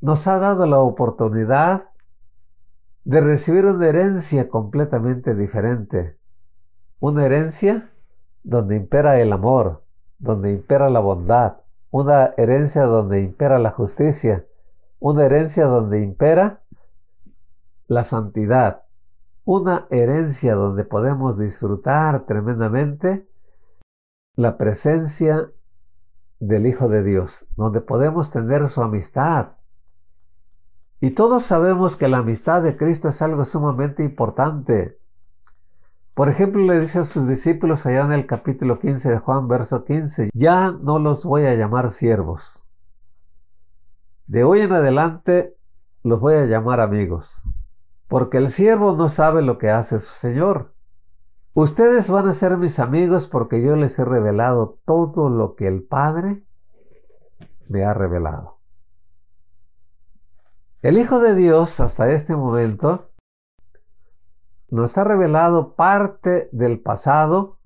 nos 0.02 0.28
ha 0.28 0.38
dado 0.38 0.66
la 0.66 0.80
oportunidad 0.80 1.92
de 3.06 3.22
recibir 3.22 3.66
una 3.66 3.88
herencia 3.88 4.50
completamente 4.50 5.34
diferente. 5.34 6.18
Una 7.00 7.26
herencia 7.26 7.92
donde 8.44 8.76
impera 8.76 9.20
el 9.20 9.34
amor, 9.34 9.84
donde 10.20 10.52
impera 10.52 10.90
la 10.90 11.00
bondad, 11.00 11.58
una 11.92 12.34
herencia 12.38 12.84
donde 12.84 13.22
impera 13.22 13.60
la 13.60 13.72
justicia, 13.72 14.46
una 15.00 15.26
herencia 15.26 15.66
donde 15.66 16.02
impera 16.02 16.64
la 17.88 18.04
santidad, 18.04 18.84
una 19.46 19.88
herencia 19.90 20.56
donde 20.56 20.86
podemos 20.86 21.38
disfrutar 21.38 22.26
tremendamente 22.26 23.28
la 24.36 24.58
presencia 24.58 25.52
del 26.40 26.66
Hijo 26.66 26.90
de 26.90 27.04
Dios, 27.04 27.48
donde 27.56 27.82
podemos 27.82 28.32
tener 28.32 28.68
su 28.68 28.82
amistad. 28.82 29.58
Y 31.00 31.12
todos 31.12 31.44
sabemos 31.44 31.98
que 31.98 32.08
la 32.08 32.20
amistad 32.20 32.64
de 32.64 32.76
Cristo 32.76 33.10
es 33.10 33.22
algo 33.22 33.46
sumamente 33.46 34.04
importante. 34.04 35.00
Por 36.14 36.30
ejemplo, 36.30 36.62
le 36.62 36.80
dice 36.80 37.00
a 37.00 37.06
sus 37.06 37.28
discípulos 37.28 37.88
allá 37.88 38.02
en 38.02 38.12
el 38.12 38.28
capítulo 38.28 38.78
15 38.78 39.10
de 39.10 39.18
Juan, 39.18 39.48
verso 39.48 39.84
15, 39.84 40.30
ya 40.34 40.72
no 40.72 41.00
los 41.00 41.26
voy 41.26 41.46
a 41.46 41.56
llamar 41.56 41.90
siervos. 41.90 42.64
De 44.28 44.44
hoy 44.44 44.62
en 44.62 44.74
adelante 44.74 45.58
los 46.04 46.20
voy 46.20 46.36
a 46.36 46.46
llamar 46.46 46.82
amigos, 46.82 47.46
porque 48.08 48.38
el 48.38 48.50
siervo 48.50 48.96
no 48.96 49.10
sabe 49.10 49.42
lo 49.42 49.58
que 49.58 49.72
hace 49.72 49.98
su 49.98 50.14
Señor. 50.14 50.76
Ustedes 51.56 52.10
van 52.10 52.28
a 52.28 52.34
ser 52.34 52.58
mis 52.58 52.80
amigos 52.80 53.28
porque 53.28 53.64
yo 53.64 53.76
les 53.76 53.98
he 53.98 54.06
revelado 54.06 54.80
todo 54.86 55.30
lo 55.30 55.56
que 55.56 55.68
el 55.68 55.82
Padre 55.82 56.44
me 57.68 57.86
ha 57.86 57.94
revelado. 57.96 58.60
El 60.84 61.00
Hijo 61.00 61.20
de 61.20 61.34
Dios 61.34 61.80
hasta 61.80 62.12
este 62.12 62.36
momento 62.36 63.13
nos 64.74 64.98
ha 64.98 65.04
revelado 65.04 65.76
parte 65.76 66.50
del 66.52 66.80
pasado, 66.80 67.60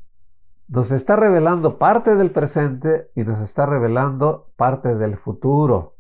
nos 0.68 0.92
está 0.92 1.16
revelando 1.16 1.78
parte 1.78 2.16
del 2.16 2.32
presente 2.32 3.12
y 3.16 3.24
nos 3.24 3.40
está 3.40 3.66
revelando 3.66 4.52
parte 4.58 4.94
del 4.94 5.16
futuro. 5.16 5.96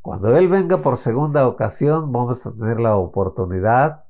Cuando 0.00 0.34
Él 0.38 0.48
venga 0.48 0.80
por 0.80 0.96
segunda 0.96 1.46
ocasión, 1.46 2.12
vamos 2.12 2.46
a 2.46 2.52
tener 2.52 2.80
la 2.80 2.96
oportunidad 2.96 4.04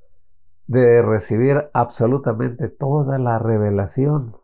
de 0.69 1.03
recibir 1.03 1.69
absolutamente 1.75 2.69
toda 2.69 3.19
la 3.19 3.41
revelación, 3.41 4.37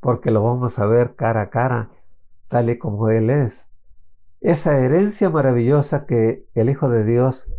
porque 0.00 0.32
lo 0.32 0.42
vamos 0.42 0.80
a 0.80 0.86
ver 0.86 1.14
cara 1.14 1.42
a 1.42 1.50
cara, 1.50 1.90
tal 2.48 2.70
y 2.70 2.78
como 2.78 3.08
Él 3.08 3.30
es. 3.30 3.70
Esa 4.40 4.76
herencia 4.78 5.30
maravillosa 5.30 6.06
que 6.06 6.48
el 6.54 6.68
Hijo 6.68 6.88
de 6.88 7.04
Dios 7.04 7.52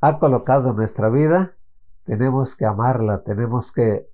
ha 0.00 0.18
colocado 0.18 0.70
en 0.70 0.76
nuestra 0.76 1.10
vida, 1.10 1.54
tenemos 2.04 2.56
que 2.56 2.66
amarla, 2.66 3.22
tenemos 3.22 3.72
que 3.72 4.08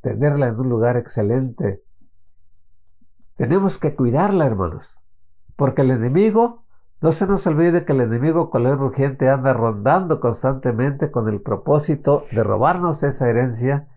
tenerla 0.00 0.48
en 0.48 0.58
un 0.58 0.68
lugar 0.68 0.96
excelente. 0.96 1.82
Tenemos 3.36 3.78
que 3.78 3.94
cuidarla, 3.94 4.46
hermanos, 4.46 5.00
porque 5.56 5.82
el 5.82 5.90
enemigo 5.90 6.64
no 7.00 7.12
se 7.12 7.26
nos 7.26 7.46
olvide 7.46 7.86
que 7.86 7.92
el 7.92 8.02
enemigo 8.02 8.50
la 8.52 8.72
urgente 8.72 9.30
anda 9.30 9.54
rondando 9.54 10.20
constantemente 10.20 11.10
con 11.10 11.28
el 11.28 11.40
propósito 11.40 12.26
de 12.30 12.44
robarnos 12.44 13.02
esa 13.02 13.30
herencia 13.30 13.88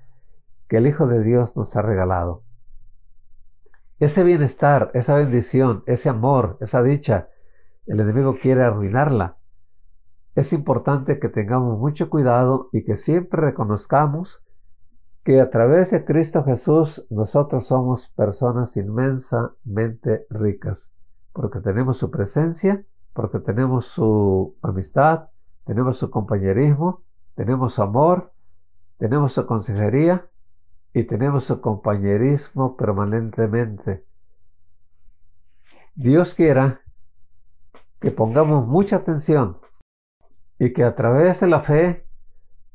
que 0.69 0.77
el 0.77 0.87
Hijo 0.87 1.07
de 1.07 1.21
Dios 1.21 1.57
nos 1.57 1.75
ha 1.75 1.81
regalado. 1.81 2.43
Ese 3.99 4.23
bienestar, 4.23 4.89
esa 4.93 5.15
bendición, 5.15 5.83
ese 5.85 6.07
amor, 6.09 6.57
esa 6.61 6.81
dicha, 6.81 7.27
el 7.85 7.99
enemigo 7.99 8.37
quiere 8.41 8.63
arruinarla. 8.63 9.37
Es 10.35 10.53
importante 10.53 11.19
que 11.19 11.29
tengamos 11.29 11.77
mucho 11.77 12.09
cuidado 12.09 12.69
y 12.71 12.83
que 12.83 12.95
siempre 12.95 13.41
reconozcamos 13.41 14.45
que 15.23 15.39
a 15.39 15.49
través 15.49 15.91
de 15.91 16.03
Cristo 16.03 16.43
Jesús 16.43 17.05
nosotros 17.09 17.67
somos 17.67 18.09
personas 18.09 18.75
inmensamente 18.75 20.25
ricas, 20.29 20.93
porque 21.31 21.61
tenemos 21.61 21.97
su 21.97 22.11
presencia 22.11 22.85
porque 23.13 23.39
tenemos 23.39 23.85
su 23.85 24.57
amistad, 24.61 25.29
tenemos 25.65 25.97
su 25.97 26.09
compañerismo, 26.09 27.03
tenemos 27.35 27.75
su 27.75 27.83
amor, 27.83 28.33
tenemos 28.97 29.33
su 29.33 29.45
consejería 29.45 30.29
y 30.93 31.03
tenemos 31.03 31.45
su 31.45 31.61
compañerismo 31.61 32.75
permanentemente. 32.75 34.05
Dios 35.95 36.33
quiera 36.33 36.81
que 37.99 38.11
pongamos 38.11 38.67
mucha 38.67 38.97
atención 38.97 39.59
y 40.59 40.73
que 40.73 40.83
a 40.83 40.95
través 40.95 41.39
de 41.39 41.47
la 41.47 41.59
fe 41.59 42.07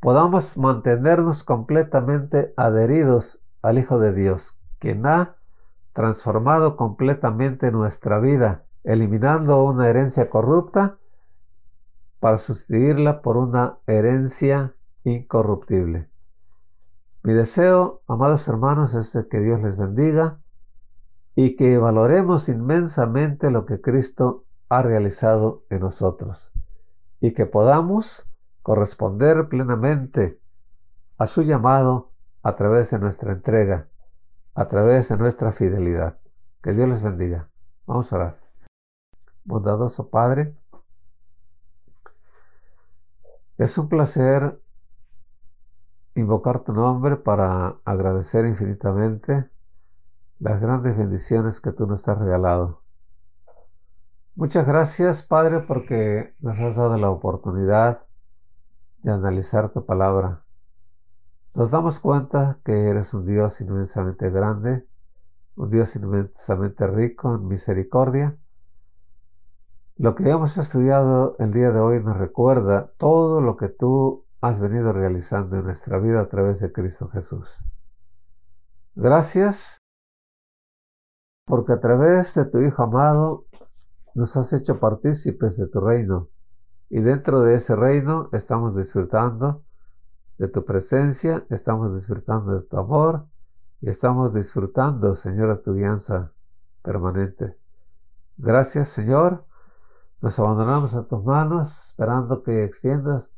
podamos 0.00 0.56
mantenernos 0.56 1.44
completamente 1.44 2.52
adheridos 2.56 3.42
al 3.62 3.78
Hijo 3.78 3.98
de 3.98 4.12
Dios, 4.12 4.60
quien 4.78 5.06
ha 5.06 5.36
transformado 5.92 6.76
completamente 6.76 7.72
nuestra 7.72 8.20
vida 8.20 8.64
eliminando 8.84 9.64
una 9.64 9.88
herencia 9.88 10.30
corrupta 10.30 10.98
para 12.20 12.38
sustituirla 12.38 13.20
por 13.20 13.36
una 13.36 13.78
herencia 13.86 14.74
incorruptible. 15.04 16.08
Mi 17.22 17.32
deseo, 17.32 18.02
amados 18.06 18.46
hermanos, 18.48 18.94
es 18.94 19.26
que 19.28 19.40
Dios 19.40 19.62
les 19.62 19.76
bendiga 19.76 20.40
y 21.34 21.56
que 21.56 21.78
valoremos 21.78 22.48
inmensamente 22.48 23.50
lo 23.50 23.64
que 23.66 23.80
Cristo 23.80 24.44
ha 24.68 24.82
realizado 24.82 25.64
en 25.70 25.80
nosotros 25.80 26.52
y 27.20 27.32
que 27.32 27.46
podamos 27.46 28.28
corresponder 28.62 29.48
plenamente 29.48 30.40
a 31.18 31.26
su 31.26 31.42
llamado 31.42 32.12
a 32.42 32.54
través 32.54 32.90
de 32.90 32.98
nuestra 32.98 33.32
entrega, 33.32 33.88
a 34.54 34.68
través 34.68 35.08
de 35.08 35.16
nuestra 35.16 35.52
fidelidad. 35.52 36.18
Que 36.62 36.72
Dios 36.72 36.88
les 36.88 37.02
bendiga. 37.02 37.48
Vamos 37.86 38.12
a 38.12 38.16
orar 38.16 38.48
bondadoso 39.48 40.10
Padre. 40.10 40.54
Es 43.56 43.78
un 43.78 43.88
placer 43.88 44.60
invocar 46.14 46.60
tu 46.64 46.72
nombre 46.72 47.16
para 47.16 47.78
agradecer 47.84 48.44
infinitamente 48.44 49.50
las 50.38 50.60
grandes 50.60 50.96
bendiciones 50.96 51.60
que 51.60 51.72
tú 51.72 51.86
nos 51.86 52.06
has 52.08 52.18
regalado. 52.18 52.82
Muchas 54.38 54.66
gracias, 54.66 55.24
Padre, 55.24 55.60
porque 55.60 56.34
nos 56.38 56.58
has 56.60 56.76
dado 56.76 56.96
la 56.96 57.10
oportunidad 57.10 58.06
de 59.02 59.10
analizar 59.10 59.72
tu 59.72 59.84
palabra. 59.84 60.44
Nos 61.54 61.72
damos 61.72 61.98
cuenta 61.98 62.60
que 62.64 62.88
eres 62.88 63.12
un 63.14 63.26
Dios 63.26 63.60
inmensamente 63.60 64.30
grande, 64.30 64.86
un 65.56 65.70
Dios 65.70 65.96
inmensamente 65.96 66.86
rico 66.86 67.34
en 67.34 67.48
misericordia 67.48 68.38
lo 69.98 70.14
que 70.14 70.30
hemos 70.30 70.56
estudiado 70.56 71.34
el 71.40 71.52
día 71.52 71.72
de 71.72 71.80
hoy 71.80 72.00
nos 72.00 72.16
recuerda 72.16 72.92
todo 72.98 73.40
lo 73.40 73.56
que 73.56 73.68
tú 73.68 74.24
has 74.40 74.60
venido 74.60 74.92
realizando 74.92 75.56
en 75.56 75.64
nuestra 75.64 75.98
vida 75.98 76.20
a 76.20 76.28
través 76.28 76.60
de 76.60 76.70
Cristo 76.70 77.08
Jesús. 77.08 77.64
Gracias 78.94 79.78
porque 81.46 81.72
a 81.72 81.80
través 81.80 82.32
de 82.36 82.44
tu 82.44 82.60
Hijo 82.60 82.84
amado 82.84 83.46
nos 84.14 84.36
has 84.36 84.52
hecho 84.52 84.80
partícipes 84.80 85.56
de 85.56 85.68
tu 85.68 85.80
reino 85.80 86.28
y 86.88 87.00
dentro 87.00 87.42
de 87.42 87.54
ese 87.54 87.76
reino 87.76 88.28
estamos 88.32 88.76
disfrutando 88.76 89.62
de 90.38 90.48
tu 90.48 90.64
presencia, 90.64 91.46
estamos 91.50 91.94
disfrutando 91.94 92.60
de 92.60 92.66
tu 92.66 92.78
amor 92.78 93.26
y 93.80 93.90
estamos 93.90 94.32
disfrutando, 94.34 95.14
Señor, 95.14 95.56
de 95.56 95.62
tu 95.62 95.74
guianza 95.74 96.32
permanente. 96.82 97.58
Gracias, 98.36 98.88
Señor 98.88 99.48
nos 100.20 100.38
abandonamos 100.38 100.94
a 100.94 101.04
tus 101.04 101.22
manos, 101.22 101.90
esperando 101.90 102.42
que 102.42 102.64
extiendas 102.64 103.36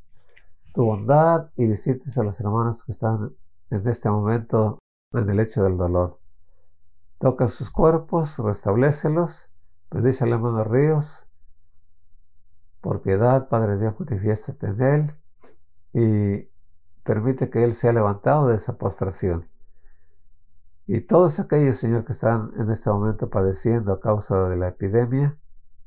tu 0.72 0.85
bondad 0.85 1.50
y 1.56 1.66
visites 1.66 2.16
a 2.16 2.22
los 2.22 2.40
hermanos 2.40 2.85
que 2.85 2.92
están 2.92 3.37
en 3.70 3.87
este 3.87 4.09
momento 4.09 4.78
en 5.12 5.28
el 5.28 5.37
lecho 5.37 5.62
del 5.62 5.76
dolor. 5.76 6.18
Toca 7.18 7.48
sus 7.48 7.70
cuerpos, 7.70 8.38
restablécelos, 8.38 9.50
bendice 9.90 10.24
al 10.24 10.33
hermano 10.33 10.64
Ríos. 10.64 11.26
Por 12.81 13.03
piedad, 13.03 13.48
Padre 13.48 13.79
Dios, 13.79 13.94
manifiéstate 13.98 14.68
en 14.68 14.83
él 14.83 15.14
y 15.92 16.48
permite 17.03 17.50
que 17.50 17.64
él 17.64 17.74
sea 17.74 17.92
levantado 17.92 18.48
de 18.48 18.57
esa 18.57 18.79
postración. 18.79 19.48
Y 20.87 21.03
todos 21.03 21.38
aquellos, 21.40 21.76
Señor, 21.76 22.05
que 22.05 22.12
están 22.12 22.53
en 22.57 22.70
este 22.70 22.90
momento 22.90 23.31
padeciendo 23.31 23.92
a 23.92 24.00
causa 24.00 24.48
de 24.48 24.57
la 24.57 24.68
epidemia, 24.68 25.37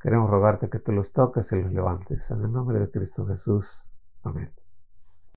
Queremos 0.03 0.29
rogarte 0.29 0.69
que 0.69 0.79
tú 0.79 0.91
los 0.91 1.13
toques 1.13 1.49
y 1.53 1.61
los 1.61 1.71
levantes. 1.71 2.29
En 2.29 2.41
el 2.41 2.51
nombre 2.51 2.77
de 2.77 2.91
Cristo 2.91 3.25
Jesús. 3.25 3.89
Amén. 4.21 4.51